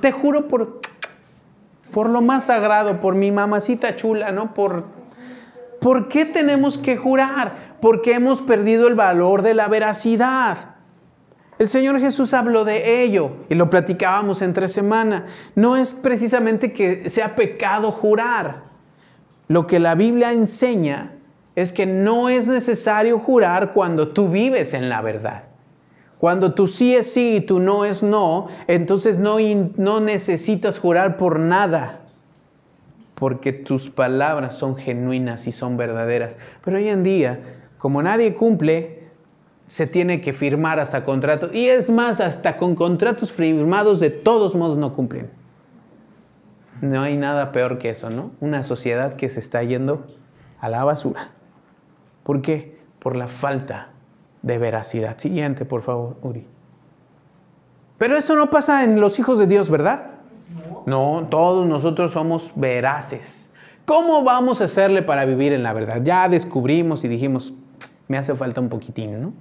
[0.00, 0.80] Te juro por,
[1.90, 4.54] por lo más sagrado, por mi mamacita chula, ¿no?
[4.54, 5.01] Por,
[5.82, 7.72] ¿Por qué tenemos que jurar?
[7.82, 10.76] porque hemos perdido el valor de la veracidad.
[11.58, 15.26] El Señor Jesús habló de ello y lo platicábamos entre semana.
[15.56, 18.62] No es precisamente que sea pecado jurar.
[19.48, 21.16] Lo que la Biblia enseña
[21.56, 25.46] es que no es necesario jurar cuando tú vives en la verdad.
[26.18, 29.38] Cuando tú sí es sí y tú no es no, entonces no,
[29.76, 32.01] no necesitas jurar por nada,
[33.14, 36.38] porque tus palabras son genuinas y son verdaderas.
[36.64, 37.40] Pero hoy en día,
[37.78, 39.02] como nadie cumple,
[39.66, 41.54] se tiene que firmar hasta contratos.
[41.54, 45.30] Y es más, hasta con contratos firmados de todos modos no cumplen.
[46.80, 48.32] No hay nada peor que eso, ¿no?
[48.40, 50.04] Una sociedad que se está yendo
[50.60, 51.30] a la basura.
[52.22, 52.78] ¿Por qué?
[52.98, 53.90] Por la falta
[54.42, 55.16] de veracidad.
[55.18, 56.46] Siguiente, por favor, Uri.
[57.98, 60.11] Pero eso no pasa en los hijos de Dios, ¿verdad?
[60.86, 63.52] No, todos nosotros somos veraces.
[63.84, 66.00] ¿Cómo vamos a hacerle para vivir en la verdad?
[66.02, 67.54] Ya descubrimos y dijimos,
[68.08, 69.32] me hace falta un poquitín, ¿no?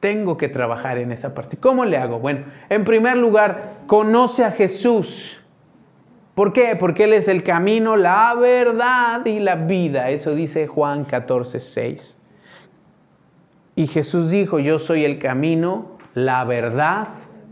[0.00, 1.56] Tengo que trabajar en esa parte.
[1.56, 2.18] ¿Cómo le hago?
[2.18, 5.38] Bueno, en primer lugar, conoce a Jesús.
[6.34, 6.76] ¿Por qué?
[6.76, 10.10] Porque Él es el camino, la verdad y la vida.
[10.10, 12.28] Eso dice Juan 14, 6.
[13.76, 17.08] Y Jesús dijo, yo soy el camino, la verdad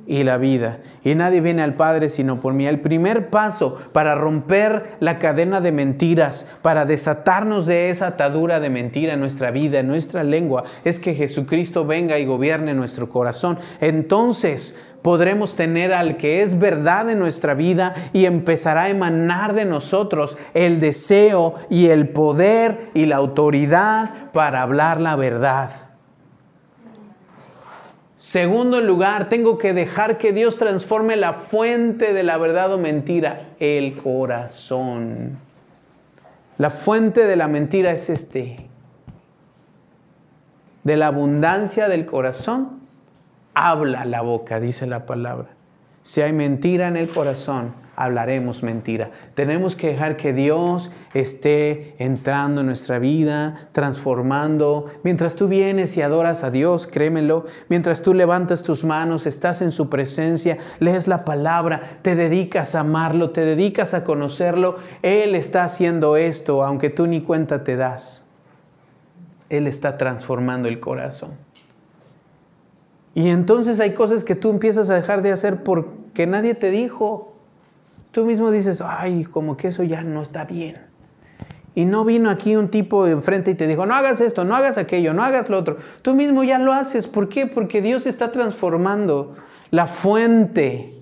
[0.06, 0.78] y la vida.
[1.04, 2.66] Y nadie viene al Padre sino por mí.
[2.66, 8.70] El primer paso para romper la cadena de mentiras, para desatarnos de esa atadura de
[8.70, 13.58] mentira en nuestra vida, en nuestra lengua, es que Jesucristo venga y gobierne nuestro corazón.
[13.80, 19.64] Entonces podremos tener al que es verdad en nuestra vida y empezará a emanar de
[19.64, 25.89] nosotros el deseo y el poder y la autoridad para hablar la verdad.
[28.20, 33.54] Segundo lugar, tengo que dejar que Dios transforme la fuente de la verdad o mentira,
[33.58, 35.38] el corazón.
[36.58, 38.68] La fuente de la mentira es este.
[40.84, 42.80] De la abundancia del corazón,
[43.54, 45.48] habla la boca, dice la palabra.
[46.02, 49.10] Si hay mentira en el corazón, hablaremos mentira.
[49.34, 54.86] Tenemos que dejar que Dios esté entrando en nuestra vida, transformando.
[55.04, 59.70] Mientras tú vienes y adoras a Dios, créemelo, mientras tú levantas tus manos, estás en
[59.70, 65.64] su presencia, lees la palabra, te dedicas a amarlo, te dedicas a conocerlo, Él está
[65.64, 68.24] haciendo esto, aunque tú ni cuenta te das.
[69.50, 71.49] Él está transformando el corazón.
[73.14, 77.34] Y entonces hay cosas que tú empiezas a dejar de hacer porque nadie te dijo.
[78.12, 80.78] Tú mismo dices, ay, como que eso ya no está bien.
[81.74, 84.78] Y no vino aquí un tipo enfrente y te dijo, no hagas esto, no hagas
[84.78, 85.78] aquello, no hagas lo otro.
[86.02, 87.06] Tú mismo ya lo haces.
[87.06, 87.46] ¿Por qué?
[87.46, 89.32] Porque Dios está transformando
[89.70, 90.99] la fuente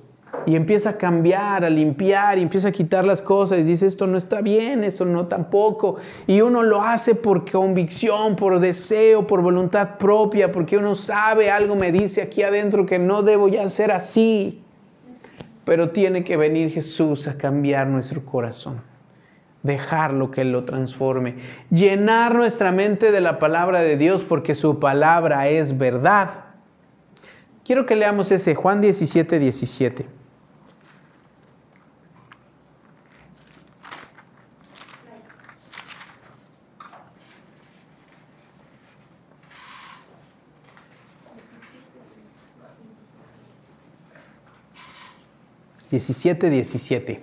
[0.49, 4.07] y empieza a cambiar, a limpiar y empieza a quitar las cosas y dice, esto
[4.07, 5.97] no está bien, esto no tampoco.
[6.27, 11.77] Y uno lo hace por convicción, por deseo, por voluntad propia, porque uno sabe, algo
[11.77, 14.63] me dice aquí adentro que no debo ya ser así.
[15.67, 18.77] Pero tiene que venir Jesús a cambiar nuestro corazón.
[19.63, 21.35] Dejarlo que lo transforme.
[21.69, 26.45] Llenar nuestra mente de la palabra de Dios porque su palabra es verdad.
[27.67, 30.18] Quiero que leamos ese Juan 17, 17.
[45.91, 47.23] Diecisiete, diecisiete.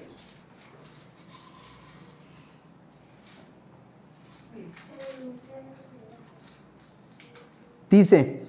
[7.89, 8.43] Dice,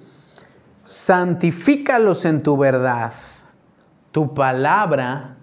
[0.81, 3.13] santifícalos en tu verdad.
[4.11, 5.37] Tu palabra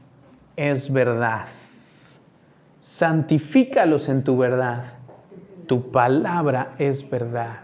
[0.57, 1.47] es verdad.
[2.81, 4.85] Santifícalos en tu verdad.
[5.67, 7.61] Tu palabra es verdad.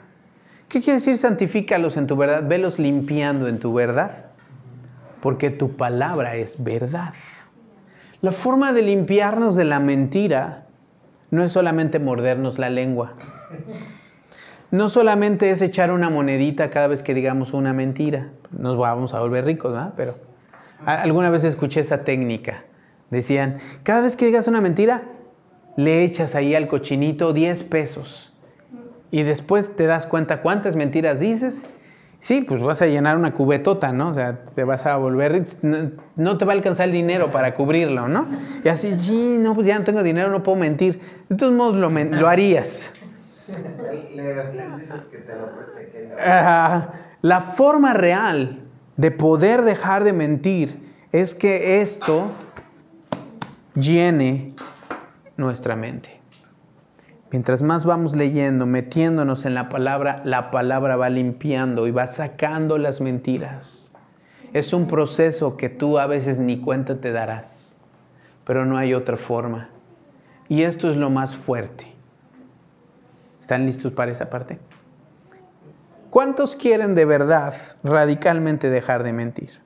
[0.68, 2.46] ¿Qué quiere decir santifícalos en tu verdad?
[2.46, 4.29] Velos limpiando en tu verdad.
[5.20, 7.14] Porque tu palabra es verdad.
[8.22, 10.66] La forma de limpiarnos de la mentira
[11.30, 13.14] no es solamente mordernos la lengua.
[14.70, 18.30] No solamente es echar una monedita cada vez que digamos una mentira.
[18.50, 19.94] Nos vamos a volver ricos, ¿verdad?
[19.96, 20.14] Pero
[20.84, 22.64] alguna vez escuché esa técnica.
[23.10, 25.04] Decían, cada vez que digas una mentira,
[25.76, 28.32] le echas ahí al cochinito 10 pesos.
[29.10, 31.66] Y después te das cuenta cuántas mentiras dices.
[32.20, 34.10] Sí, pues vas a llenar una cubetota, ¿no?
[34.10, 35.42] O sea, te vas a volver,
[36.16, 38.26] no, te va a alcanzar el dinero para cubrirlo, ¿no?
[38.62, 41.00] Y así, sí, no, pues ya no tengo dinero, no puedo mentir.
[41.30, 42.90] De todos modos lo, lo harías.
[47.22, 48.64] La forma real
[48.98, 52.30] de poder dejar de mentir es que esto
[53.74, 54.54] llene
[55.38, 56.19] nuestra mente.
[57.30, 62.76] Mientras más vamos leyendo, metiéndonos en la palabra, la palabra va limpiando y va sacando
[62.76, 63.90] las mentiras.
[64.52, 67.78] Es un proceso que tú a veces ni cuenta te darás,
[68.44, 69.70] pero no hay otra forma.
[70.48, 71.86] Y esto es lo más fuerte.
[73.40, 74.58] ¿Están listos para esa parte?
[76.10, 77.54] ¿Cuántos quieren de verdad
[77.84, 79.60] radicalmente dejar de mentir?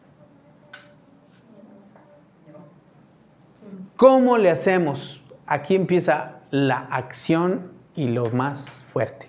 [3.97, 5.25] ¿Cómo le hacemos?
[5.47, 9.26] Aquí empieza la acción y lo más fuerte.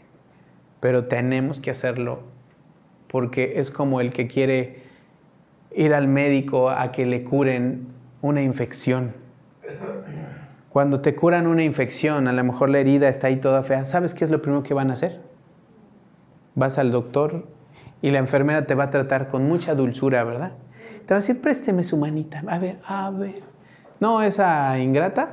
[0.79, 2.19] Pero tenemos que hacerlo
[3.07, 4.83] porque es como el que quiere
[5.73, 7.87] ir al médico a que le curen
[8.21, 9.15] una infección.
[10.69, 14.13] Cuando te curan una infección, a lo mejor la herida está ahí toda fea, ¿sabes
[14.13, 15.19] qué es lo primero que van a hacer?
[16.53, 17.47] Vas al doctor
[18.03, 20.51] y la enfermera te va a tratar con mucha dulzura, ¿verdad?
[21.07, 23.41] Te va a decir, présteme su manita, a ver, a ver.
[23.99, 25.31] No, esa ingrata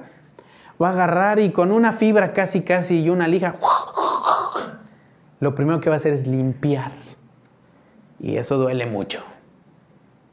[0.83, 3.55] va a agarrar y con una fibra casi, casi y una lija,
[5.41, 6.93] lo primero que va a hacer es limpiar.
[8.20, 9.22] Y eso duele mucho.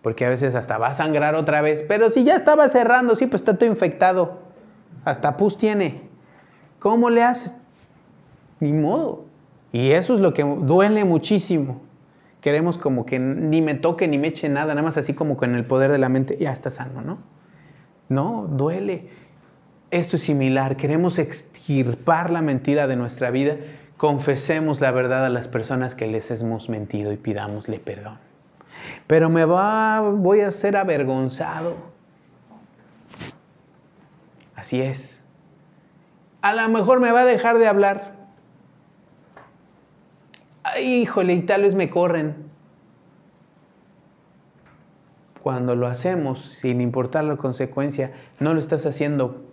[0.02, 1.84] Porque a veces hasta va a sangrar otra vez.
[1.88, 4.39] Pero si ya estaba cerrando, sí, pues está todo infectado.
[5.04, 6.10] Hasta pus tiene.
[6.78, 7.52] ¿Cómo le hace?
[8.60, 9.26] Ni modo.
[9.72, 11.82] Y eso es lo que duele muchísimo.
[12.41, 15.56] Queremos como que ni me toque ni me eche nada, nada más así como con
[15.56, 17.18] el poder de la mente, ya está sano, ¿no?
[18.08, 19.10] No, duele.
[19.92, 20.78] Esto es similar.
[20.78, 23.58] Queremos extirpar la mentira de nuestra vida.
[23.98, 28.30] Confesemos la verdad a las personas que les hemos mentido y pidámosle perdón
[29.08, 31.76] pero me va, voy a ser avergonzado.
[34.56, 35.24] Así es.
[36.42, 38.14] A lo mejor me va a dejar de hablar.
[40.82, 42.36] Híjole, y tal vez me corren.
[45.42, 49.49] Cuando lo hacemos sin importar la consecuencia, no lo estás haciendo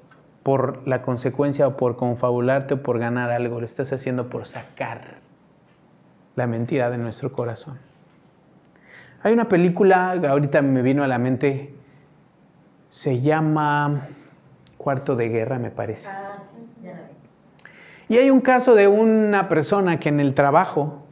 [0.46, 5.16] por la consecuencia o por confabularte o por ganar algo, lo estás haciendo por sacar
[6.36, 7.80] la mentira de nuestro corazón.
[9.24, 11.74] Hay una película, ahorita me vino a la mente,
[12.88, 14.06] se llama
[14.78, 16.10] Cuarto de Guerra, me parece.
[16.10, 18.14] Ah, sí, ya la vi.
[18.14, 21.08] Y hay un caso de una persona que en el trabajo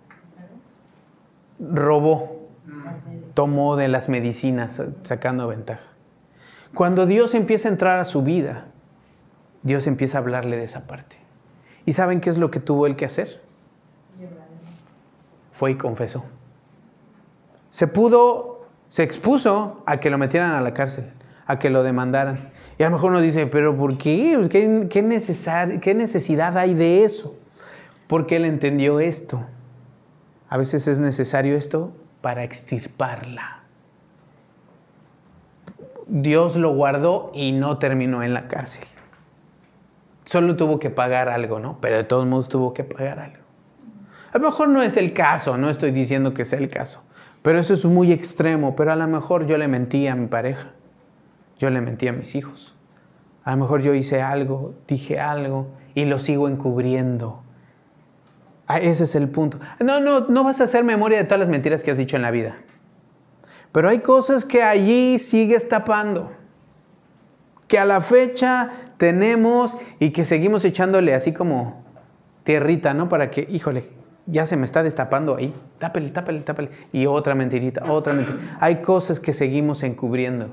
[1.59, 2.47] robó,
[3.35, 5.83] tomó de las medicinas, sacando ventaja.
[6.73, 8.67] Cuando Dios empieza a entrar a su vida,
[9.65, 11.17] Dios empieza a hablarle de esa parte.
[11.85, 13.41] ¿Y saben qué es lo que tuvo él que hacer?
[15.53, 16.25] Fue y confesó
[17.75, 21.07] se pudo, se expuso a que lo metieran a la cárcel,
[21.45, 22.53] a que lo demandaran.
[22.79, 24.47] Y a lo mejor uno dice, pero ¿por qué?
[24.49, 27.37] ¿Qué, qué, qué necesidad hay de eso?
[28.07, 29.45] Porque él entendió esto.
[30.49, 33.65] A veces es necesario esto para extirparla.
[36.07, 38.85] Dios lo guardó y no terminó en la cárcel.
[40.25, 41.79] Solo tuvo que pagar algo, ¿no?
[41.81, 43.45] Pero de todos modos tuvo que pagar algo.
[44.33, 47.03] A lo mejor no es el caso, no estoy diciendo que sea el caso.
[47.43, 50.73] Pero eso es muy extremo, pero a lo mejor yo le mentí a mi pareja,
[51.59, 52.75] yo le mentí a mis hijos.
[53.45, 57.43] A lo mejor yo hice algo, dije algo y lo sigo encubriendo.
[58.67, 59.61] Ah, ese es el punto.
[59.79, 62.23] No, no, no vas a hacer memoria de todas las mentiras que has dicho en
[62.23, 62.57] la vida.
[63.73, 66.33] Pero hay cosas que allí sigues tapando.
[67.69, 71.85] Que a la fecha tenemos y que seguimos echándole así como
[72.45, 73.09] tierrita, ¿no?
[73.09, 73.85] Para que, híjole,
[74.27, 75.55] ya se me está destapando ahí.
[75.79, 76.71] Tápale, tápale, tápale.
[76.93, 78.39] Y otra mentirita, otra mentira.
[78.61, 80.51] Hay cosas que seguimos encubriendo.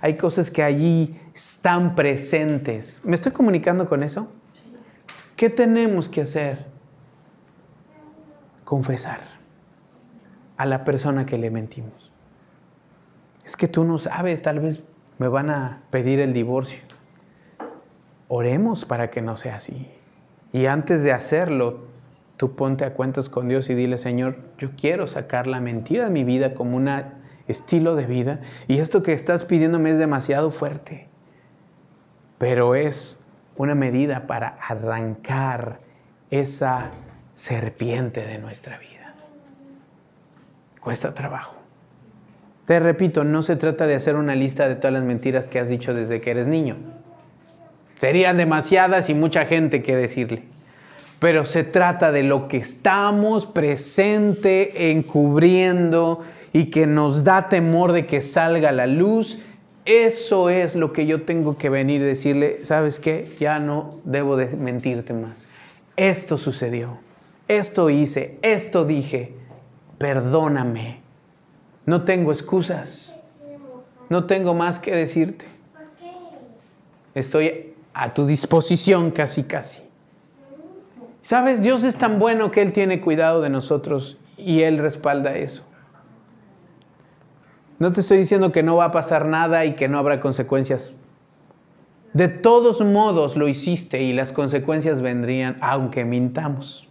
[0.00, 3.00] Hay cosas que allí están presentes.
[3.04, 4.28] ¿Me estoy comunicando con eso?
[5.36, 6.66] ¿Qué tenemos que hacer?
[8.64, 9.20] Confesar
[10.56, 12.12] a la persona que le mentimos.
[13.44, 14.84] Es que tú no sabes, tal vez
[15.18, 16.80] me van a pedir el divorcio.
[18.36, 19.88] Oremos para que no sea así.
[20.52, 21.84] Y antes de hacerlo,
[22.36, 26.10] Tú ponte a cuentas con Dios y dile, Señor, yo quiero sacar la mentira de
[26.10, 26.90] mi vida como un
[27.46, 31.06] estilo de vida y esto que estás pidiéndome es demasiado fuerte,
[32.38, 33.20] pero es
[33.56, 35.80] una medida para arrancar
[36.30, 36.90] esa
[37.34, 39.14] serpiente de nuestra vida.
[40.80, 41.56] Cuesta trabajo.
[42.66, 45.68] Te repito, no se trata de hacer una lista de todas las mentiras que has
[45.68, 46.76] dicho desde que eres niño.
[47.94, 50.42] Serían demasiadas y mucha gente que decirle
[51.24, 56.20] pero se trata de lo que estamos presente encubriendo
[56.52, 59.40] y que nos da temor de que salga la luz.
[59.86, 63.26] Eso es lo que yo tengo que venir y decirle, ¿sabes qué?
[63.40, 65.48] Ya no debo de mentirte más.
[65.96, 66.98] Esto sucedió,
[67.48, 69.32] esto hice, esto dije,
[69.96, 71.00] perdóname.
[71.86, 73.14] No tengo excusas,
[74.10, 75.46] no tengo más que decirte.
[77.14, 79.82] Estoy a tu disposición casi, casi.
[81.22, 85.64] Sabes, Dios es tan bueno que Él tiene cuidado de nosotros y Él respalda eso.
[87.78, 90.94] No te estoy diciendo que no va a pasar nada y que no habrá consecuencias.
[92.12, 96.88] De todos modos lo hiciste y las consecuencias vendrían aunque mintamos.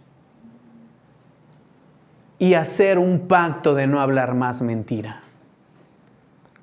[2.38, 5.23] Y hacer un pacto de no hablar más mentira.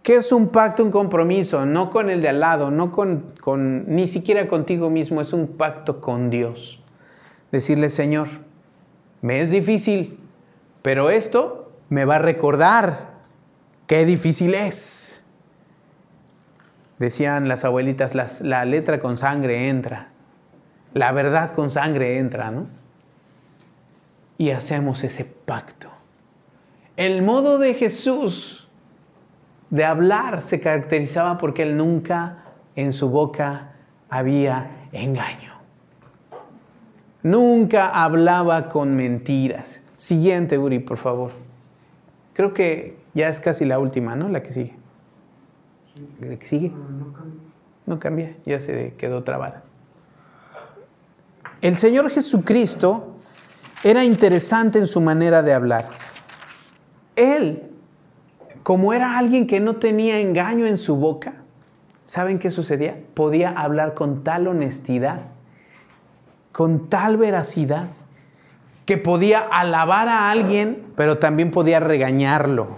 [0.04, 1.66] ¿Qué es un pacto, un compromiso?
[1.66, 5.48] No con el de al lado, no con, con, ni siquiera contigo mismo, es un
[5.48, 6.82] pacto con Dios.
[7.52, 8.28] Decirle, Señor,
[9.22, 10.18] me es difícil,
[10.82, 13.12] pero esto me va a recordar
[13.86, 15.26] qué difícil es.
[16.98, 20.10] Decían las abuelitas, la letra con sangre entra,
[20.94, 22.66] la verdad con sangre entra, ¿no?
[24.38, 25.92] Y hacemos ese pacto.
[26.98, 28.61] El modo de Jesús
[29.72, 32.38] de hablar se caracterizaba porque él nunca
[32.76, 33.72] en su boca
[34.10, 35.54] había engaño.
[37.24, 39.82] Nunca hablaba con mentiras.
[39.96, 41.32] Siguiente, Uri, por favor.
[42.34, 44.28] Creo que ya es casi la última, ¿no?
[44.28, 44.76] La que sigue.
[46.20, 46.72] ¿La que sigue?
[47.86, 49.64] No cambia, ya se quedó trabada.
[51.62, 53.16] El Señor Jesucristo
[53.84, 55.88] era interesante en su manera de hablar.
[57.16, 57.71] Él
[58.64, 61.34] como era alguien que no tenía engaño en su boca,
[62.06, 62.98] ¿saben qué sucedía?
[63.14, 65.22] Podía hablar con tal honestidad,
[66.52, 67.88] con tal veracidad,
[68.86, 72.76] que podía alabar a alguien, pero también podía regañarlo.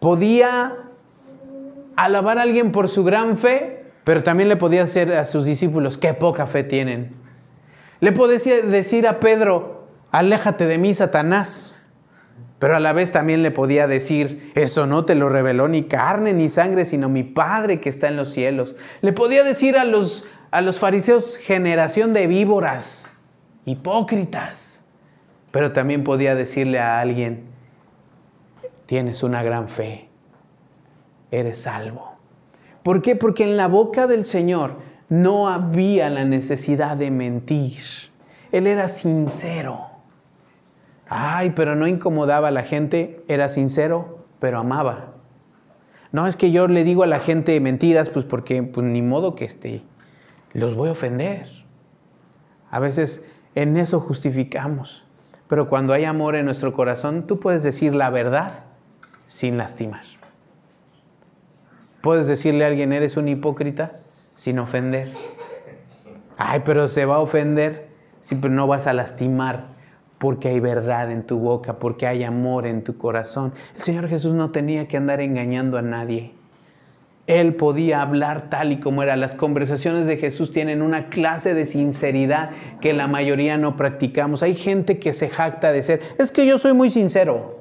[0.00, 0.76] Podía
[1.96, 5.98] alabar a alguien por su gran fe, pero también le podía decir a sus discípulos,
[5.98, 7.14] qué poca fe tienen.
[8.00, 11.77] Le podía decir a Pedro, aléjate de mí, Satanás.
[12.58, 16.32] Pero a la vez también le podía decir, eso no te lo reveló ni carne
[16.32, 18.74] ni sangre, sino mi Padre que está en los cielos.
[19.00, 23.14] Le podía decir a los, a los fariseos, generación de víboras,
[23.64, 24.86] hipócritas.
[25.52, 27.44] Pero también podía decirle a alguien,
[28.86, 30.08] tienes una gran fe,
[31.30, 32.16] eres salvo.
[32.82, 33.16] ¿Por qué?
[33.16, 34.76] Porque en la boca del Señor
[35.08, 37.82] no había la necesidad de mentir.
[38.50, 39.97] Él era sincero.
[41.08, 45.14] Ay, pero no incomodaba a la gente, era sincero, pero amaba.
[46.12, 49.34] No es que yo le digo a la gente mentiras, pues porque pues, ni modo
[49.34, 49.82] que esté,
[50.52, 51.48] los voy a ofender.
[52.70, 55.04] A veces en eso justificamos.
[55.48, 58.52] Pero cuando hay amor en nuestro corazón, tú puedes decir la verdad
[59.24, 60.04] sin lastimar.
[62.02, 63.98] Puedes decirle a alguien, eres un hipócrita,
[64.36, 65.14] sin ofender.
[66.36, 67.88] Ay, pero se va a ofender.
[68.20, 69.77] Sí, pero no vas a lastimar
[70.18, 73.52] porque hay verdad en tu boca, porque hay amor en tu corazón.
[73.74, 76.32] El Señor Jesús no tenía que andar engañando a nadie.
[77.28, 79.14] Él podía hablar tal y como era.
[79.16, 82.50] Las conversaciones de Jesús tienen una clase de sinceridad
[82.80, 84.42] que la mayoría no practicamos.
[84.42, 87.58] Hay gente que se jacta de ser, es que yo soy muy sincero,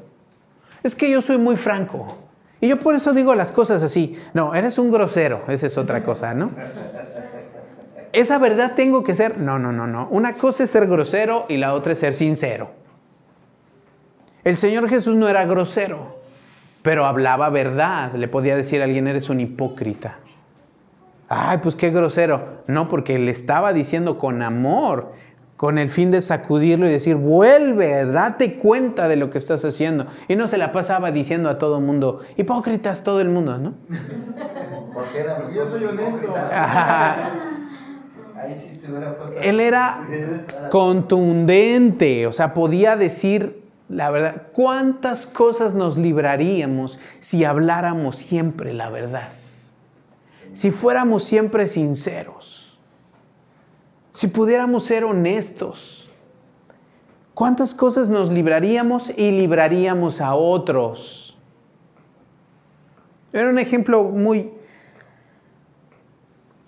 [0.84, 2.18] es que yo soy muy franco.
[2.60, 4.18] Y yo por eso digo las cosas así.
[4.34, 6.50] No, eres un grosero, esa es otra cosa, ¿no?
[8.20, 9.40] Esa verdad tengo que ser.
[9.40, 10.08] No, no, no, no.
[10.10, 12.72] Una cosa es ser grosero y la otra es ser sincero.
[14.44, 16.16] El Señor Jesús no era grosero,
[16.82, 18.14] pero hablaba verdad.
[18.14, 20.20] Le podía decir a alguien, eres un hipócrita.
[21.30, 22.64] Ay, pues qué grosero.
[22.68, 25.12] No, porque le estaba diciendo con amor,
[25.58, 30.08] con el fin de sacudirlo y decir, vuelve, date cuenta de lo que estás haciendo.
[30.28, 33.74] Y no se la pasaba diciendo a todo el mundo, hipócritas todo el mundo, ¿no?
[34.94, 36.34] Porque yo soy honesto.
[39.42, 40.08] Él era
[40.72, 44.48] contundente, o sea, podía decir la verdad.
[44.54, 49.32] ¿Cuántas cosas nos libraríamos si habláramos siempre la verdad?
[50.52, 52.80] Si fuéramos siempre sinceros.
[54.12, 56.12] Si pudiéramos ser honestos.
[57.34, 61.38] ¿Cuántas cosas nos libraríamos y libraríamos a otros?
[63.32, 64.50] Era un ejemplo muy,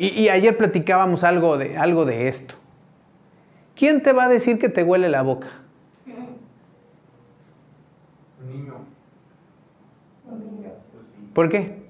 [0.01, 2.55] y, ayer platicábamos algo de, algo de esto.
[3.75, 5.49] ¿Quién te va a decir que te huele la boca?
[8.41, 8.75] Un niño.
[11.33, 11.83] ¿Por qué?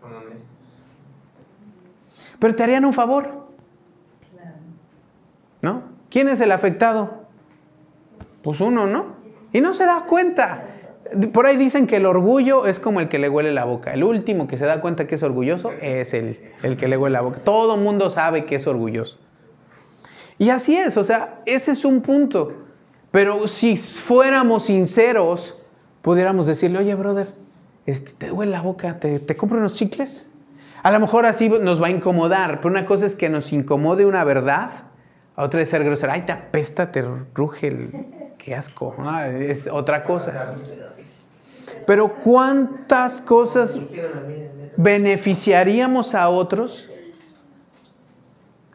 [0.00, 0.54] Son honestos.
[2.38, 3.48] Pero te harían un favor.
[5.60, 5.82] ¿No?
[6.08, 7.24] ¿Quién es el afectado?
[8.42, 9.16] Pues uno, ¿no?
[9.52, 10.64] Y no se da cuenta.
[11.32, 13.92] Por ahí dicen que el orgullo es como el que le huele la boca.
[13.92, 17.14] El último que se da cuenta que es orgulloso es el, el que le huele
[17.14, 17.40] la boca.
[17.40, 19.18] Todo mundo sabe que es orgulloso.
[20.38, 22.52] Y así es, o sea, ese es un punto.
[23.10, 25.58] Pero si fuéramos sinceros,
[26.02, 27.26] pudiéramos decirle, oye, brother,
[27.86, 28.98] este, ¿te duele la boca?
[28.98, 30.30] ¿Te, ¿Te compro unos chicles?
[30.82, 34.06] A lo mejor así nos va a incomodar, pero una cosa es que nos incomode
[34.06, 34.70] una verdad,
[35.36, 36.14] a otra es ser grosera.
[36.14, 37.02] Ay, te apesta, te
[37.34, 38.06] ruge el...
[38.42, 38.94] ¡Qué asco!
[38.98, 40.54] Ah, es otra cosa.
[41.86, 43.78] Pero ¿cuántas cosas
[44.76, 46.88] beneficiaríamos a otros?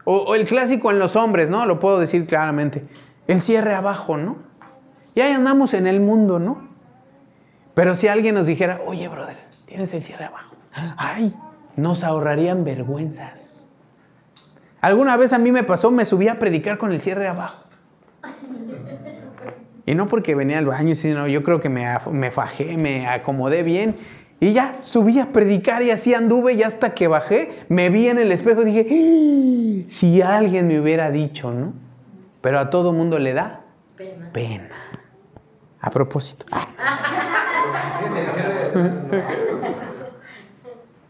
[0.04, 1.66] O, o, el clásico en los hombres, ¿no?
[1.66, 2.86] Lo puedo decir claramente.
[3.26, 4.36] El cierre abajo, ¿no?
[5.16, 6.68] Y ahí andamos en el mundo, ¿no?
[7.74, 10.54] Pero si alguien nos dijera, oye, brother, tienes el cierre abajo.
[10.96, 11.34] Ay,
[11.74, 13.70] nos ahorrarían vergüenzas.
[14.80, 17.64] Alguna vez a mí me pasó, me subí a predicar con el cierre abajo.
[19.86, 23.62] Y no porque venía al baño, sino yo creo que me, me fajé, me acomodé
[23.62, 23.94] bien.
[24.40, 28.18] Y ya subí a predicar y así anduve y hasta que bajé me vi en
[28.18, 29.88] el espejo y dije, ¡Ah!
[29.88, 31.72] si alguien me hubiera dicho, ¿no?
[32.42, 33.60] Pero a todo mundo le da
[33.96, 34.30] pena.
[34.32, 34.68] pena.
[35.80, 36.44] A propósito.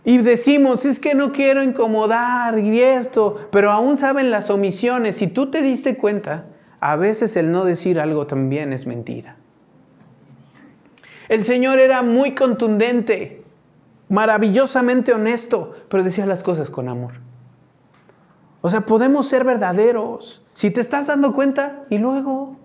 [0.04, 5.16] Y decimos, es que no quiero incomodar y esto, pero aún saben las omisiones.
[5.16, 6.44] Si tú te diste cuenta,
[6.80, 9.36] a veces el no decir algo también es mentira.
[11.28, 13.42] El Señor era muy contundente,
[14.08, 17.14] maravillosamente honesto, pero decía las cosas con amor.
[18.60, 20.42] O sea, podemos ser verdaderos.
[20.52, 22.56] Si te estás dando cuenta y luego...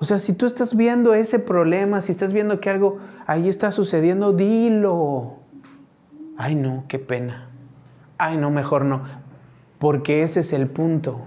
[0.00, 3.72] O sea, si tú estás viendo ese problema, si estás viendo que algo ahí está
[3.72, 5.38] sucediendo, dilo.
[6.36, 7.50] Ay, no, qué pena.
[8.16, 9.02] Ay, no, mejor no.
[9.78, 11.20] Porque ese es el punto.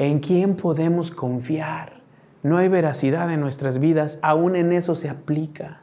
[0.00, 2.00] ¿En quién podemos confiar?
[2.42, 5.82] No hay veracidad en nuestras vidas, aún en eso se aplica.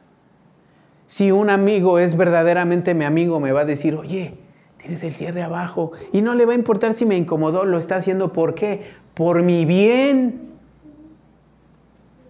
[1.06, 4.34] Si un amigo es verdaderamente mi amigo, me va a decir, oye,
[4.76, 5.92] tienes el cierre abajo.
[6.12, 8.90] Y no le va a importar si me incomodó, lo está haciendo por qué?
[9.14, 10.50] Por mi bien.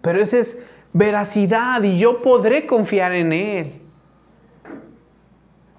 [0.03, 0.63] Pero esa es
[0.93, 3.73] veracidad y yo podré confiar en él.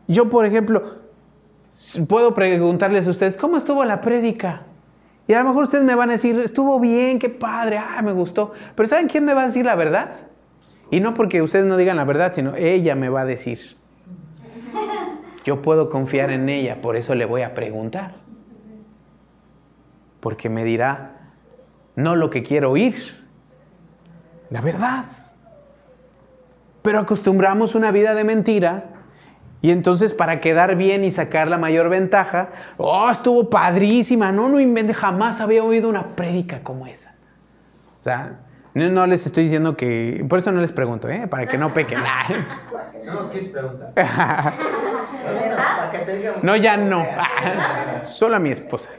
[0.07, 0.81] Yo, por ejemplo,
[2.07, 4.63] puedo preguntarles a ustedes, ¿cómo estuvo la prédica?
[5.29, 8.13] Y a lo mejor ustedes me van a decir, estuvo bien, qué padre, ah, me
[8.13, 8.51] gustó.
[8.73, 10.09] Pero ¿saben quién me va a decir la verdad?
[10.89, 13.77] Y no porque ustedes no digan la verdad, sino ella me va a decir.
[15.45, 18.15] Yo puedo confiar en ella, por eso le voy a preguntar.
[20.19, 21.33] Porque me dirá,
[21.95, 22.95] no lo que quiero oír,
[24.49, 25.05] la verdad.
[26.81, 28.98] Pero acostumbramos una vida de mentira
[29.61, 34.59] y entonces para quedar bien y sacar la mayor ventaja, oh, estuvo padrísima, no, no
[34.59, 37.15] invente, jamás había oído una prédica como esa.
[38.01, 38.39] O sea,
[38.73, 41.27] no, les estoy diciendo que, por eso no les pregunto, ¿eh?
[41.27, 41.99] para que no pequen.
[43.05, 43.93] no nos quieres preguntar.
[46.43, 47.05] no, ya no.
[48.03, 48.89] Solo a mi esposa.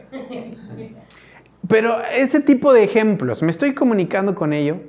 [1.69, 4.81] Pero ese tipo de ejemplos, me estoy comunicando con ello.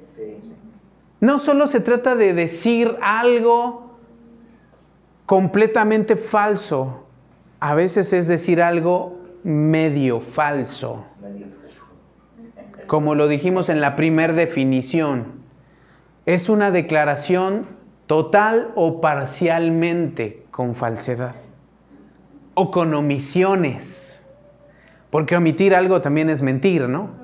[1.22, 3.91] No solo se trata de decir algo
[5.32, 7.06] completamente falso.
[7.62, 11.06] A veces es decir algo medio falso.
[12.86, 15.24] Como lo dijimos en la primera definición.
[16.26, 17.62] Es una declaración
[18.08, 21.36] total o parcialmente con falsedad.
[22.54, 24.28] O con omisiones.
[25.12, 27.21] Porque omitir algo también es mentir, ¿no?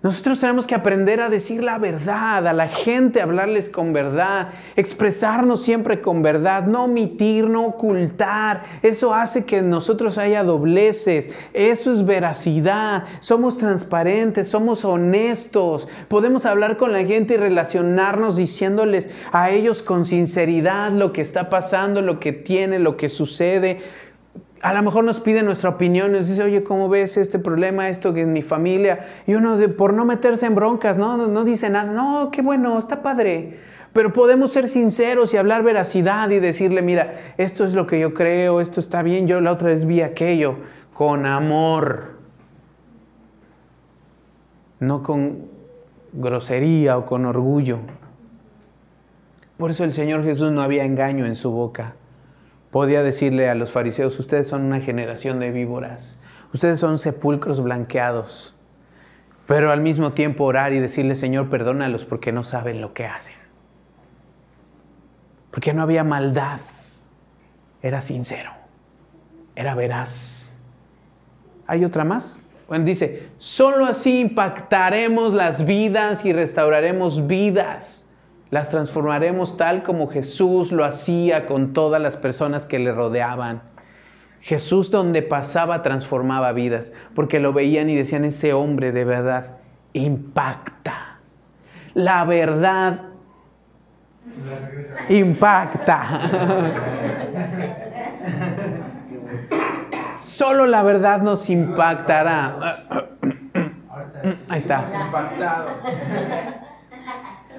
[0.00, 5.60] Nosotros tenemos que aprender a decir la verdad, a la gente hablarles con verdad, expresarnos
[5.64, 8.62] siempre con verdad, no omitir, no ocultar.
[8.82, 11.48] Eso hace que en nosotros haya dobleces.
[11.52, 13.02] Eso es veracidad.
[13.18, 15.88] Somos transparentes, somos honestos.
[16.06, 21.50] Podemos hablar con la gente y relacionarnos diciéndoles a ellos con sinceridad lo que está
[21.50, 23.80] pasando, lo que tiene, lo que sucede
[24.62, 28.12] a lo mejor nos pide nuestra opinión, nos dice, oye, ¿cómo ves este problema, esto
[28.12, 29.06] que es mi familia?
[29.26, 33.02] Y uno, por no meterse en broncas, no, no, dice nada, no, qué bueno, está
[33.02, 33.58] padre.
[33.92, 38.14] Pero podemos ser sinceros y hablar veracidad y decirle, mira, esto es lo que yo
[38.14, 40.56] creo, esto está bien, yo la otra vez vi aquello,
[40.92, 42.18] con amor,
[44.80, 45.46] no con
[46.12, 47.78] grosería o con orgullo.
[49.56, 51.94] Por eso el Señor Jesús no había engaño en su boca
[52.70, 56.20] podía decirle a los fariseos, ustedes son una generación de víboras,
[56.52, 58.54] ustedes son sepulcros blanqueados,
[59.46, 63.36] pero al mismo tiempo orar y decirle, Señor, perdónalos porque no saben lo que hacen.
[65.50, 66.60] Porque no había maldad,
[67.80, 68.50] era sincero,
[69.56, 70.58] era veraz.
[71.66, 72.40] ¿Hay otra más?
[72.68, 78.07] Bueno, dice, solo así impactaremos las vidas y restauraremos vidas
[78.50, 83.62] las transformaremos tal como Jesús lo hacía con todas las personas que le rodeaban.
[84.40, 89.56] Jesús donde pasaba transformaba vidas, porque lo veían y decían, ese hombre de verdad
[89.92, 91.18] impacta.
[91.94, 93.02] La verdad
[95.08, 96.06] impacta.
[100.18, 102.84] Solo la verdad nos impactará.
[104.48, 104.84] Ahí está.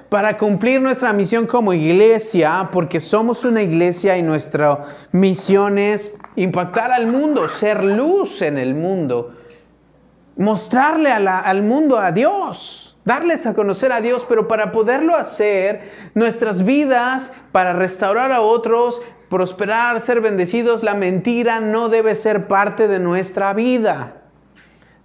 [0.10, 4.80] Para cumplir nuestra misión como iglesia, porque somos una iglesia y nuestra
[5.12, 9.36] misión es impactar al mundo, ser luz en el mundo,
[10.36, 15.82] mostrarle al mundo a Dios, darles a conocer a Dios, pero para poderlo hacer,
[16.16, 22.88] nuestras vidas, para restaurar a otros, prosperar, ser bendecidos, la mentira no debe ser parte
[22.88, 24.19] de nuestra vida.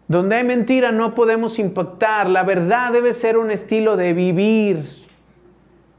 [0.08, 2.28] Donde hay mentira no podemos impactar.
[2.28, 4.84] La verdad debe ser un estilo de vivir.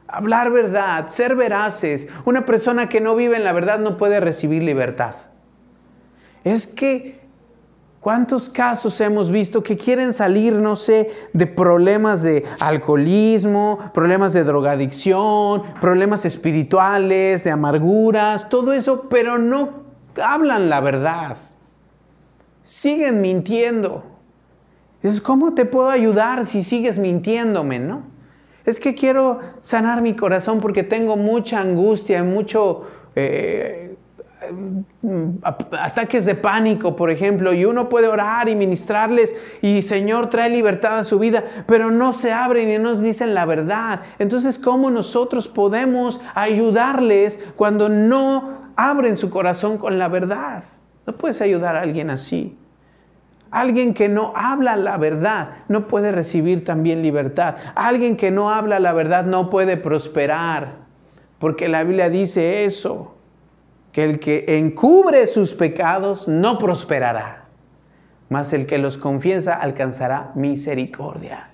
[0.07, 2.07] Hablar verdad, ser veraces.
[2.25, 5.15] Una persona que no vive en la verdad no puede recibir libertad.
[6.43, 7.19] Es que,
[7.99, 14.43] ¿cuántos casos hemos visto que quieren salir, no sé, de problemas de alcoholismo, problemas de
[14.43, 19.85] drogadicción, problemas espirituales, de amarguras, todo eso, pero no
[20.23, 21.35] hablan la verdad?
[22.65, 24.03] Siguen mintiendo.
[24.95, 28.03] Entonces, ¿cómo te puedo ayudar si sigues mintiéndome, no?
[28.65, 32.81] Es que quiero sanar mi corazón porque tengo mucha angustia, mucho
[33.15, 33.95] eh,
[35.73, 40.97] ataques de pánico, por ejemplo, y uno puede orar y ministrarles y Señor trae libertad
[40.97, 44.01] a su vida, pero no se abren y nos dicen la verdad.
[44.17, 50.63] Entonces, ¿cómo nosotros podemos ayudarles cuando no abren su corazón con la verdad?
[51.05, 52.57] No puedes ayudar a alguien así.
[53.51, 57.55] Alguien que no habla la verdad no puede recibir también libertad.
[57.75, 60.85] Alguien que no habla la verdad no puede prosperar.
[61.39, 63.15] Porque la Biblia dice eso,
[63.95, 67.45] que el que encubre sus pecados no prosperará,
[68.27, 71.51] mas el que los confiesa alcanzará misericordia.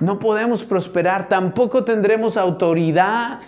[0.00, 3.40] No podemos prosperar, tampoco tendremos autoridad.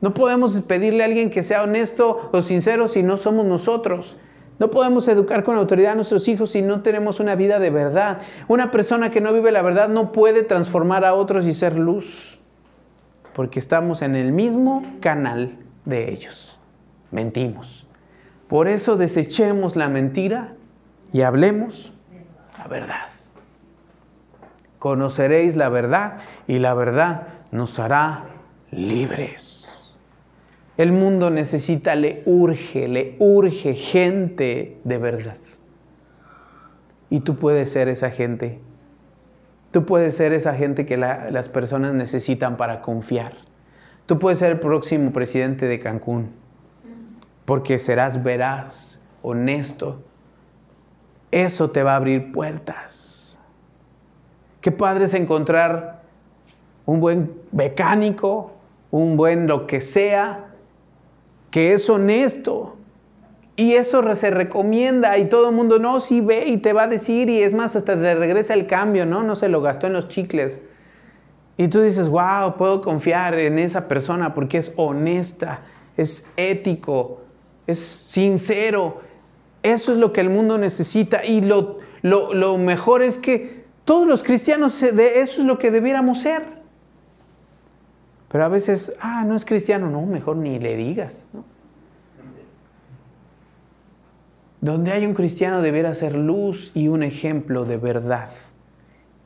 [0.00, 4.16] No podemos pedirle a alguien que sea honesto o sincero si no somos nosotros.
[4.58, 8.22] No podemos educar con autoridad a nuestros hijos si no tenemos una vida de verdad.
[8.48, 12.38] Una persona que no vive la verdad no puede transformar a otros y ser luz,
[13.34, 16.58] porque estamos en el mismo canal de ellos.
[17.10, 17.86] Mentimos.
[18.48, 20.54] Por eso desechemos la mentira
[21.12, 21.92] y hablemos
[22.58, 23.08] la verdad.
[24.78, 28.24] Conoceréis la verdad y la verdad nos hará
[28.70, 29.75] libres.
[30.76, 35.38] El mundo necesita, le urge, le urge gente de verdad.
[37.08, 38.60] Y tú puedes ser esa gente.
[39.70, 43.32] Tú puedes ser esa gente que las personas necesitan para confiar.
[44.06, 46.30] Tú puedes ser el próximo presidente de Cancún.
[47.44, 50.02] Porque serás veraz, honesto.
[51.30, 53.40] Eso te va a abrir puertas.
[54.60, 56.02] Qué padre es encontrar
[56.86, 58.52] un buen mecánico,
[58.90, 60.45] un buen lo que sea,
[61.50, 62.76] que es honesto.
[63.56, 66.88] Y eso se recomienda y todo el mundo, no, sí ve y te va a
[66.88, 69.22] decir y es más, hasta te regresa el cambio, ¿no?
[69.22, 70.60] No se lo gastó en los chicles.
[71.56, 75.62] Y tú dices, wow, puedo confiar en esa persona porque es honesta,
[75.96, 77.22] es ético,
[77.66, 79.00] es sincero.
[79.62, 84.06] Eso es lo que el mundo necesita y lo, lo, lo mejor es que todos
[84.06, 85.00] los cristianos, eso
[85.40, 86.42] es lo que debiéramos ser.
[88.28, 91.26] Pero a veces, ah, no es cristiano, no, mejor ni le digas.
[94.60, 98.30] Donde hay un cristiano debiera ser luz y un ejemplo de verdad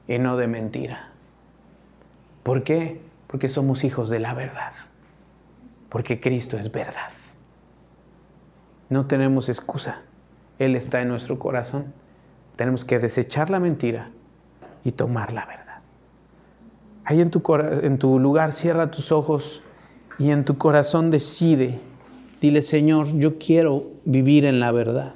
[0.06, 1.12] y no de mentira.
[2.42, 3.00] ¿Por qué?
[3.26, 4.72] Porque somos hijos de la verdad.
[5.88, 7.10] Porque Cristo es verdad.
[8.88, 10.02] No tenemos excusa.
[10.58, 11.94] Él está en nuestro corazón.
[12.56, 14.10] Tenemos que desechar la mentira
[14.84, 15.59] y tomar la verdad.
[17.10, 17.42] Ahí en tu,
[17.82, 19.64] en tu lugar cierra tus ojos
[20.20, 21.80] y en tu corazón decide.
[22.40, 25.14] Dile, Señor, yo quiero vivir en la verdad.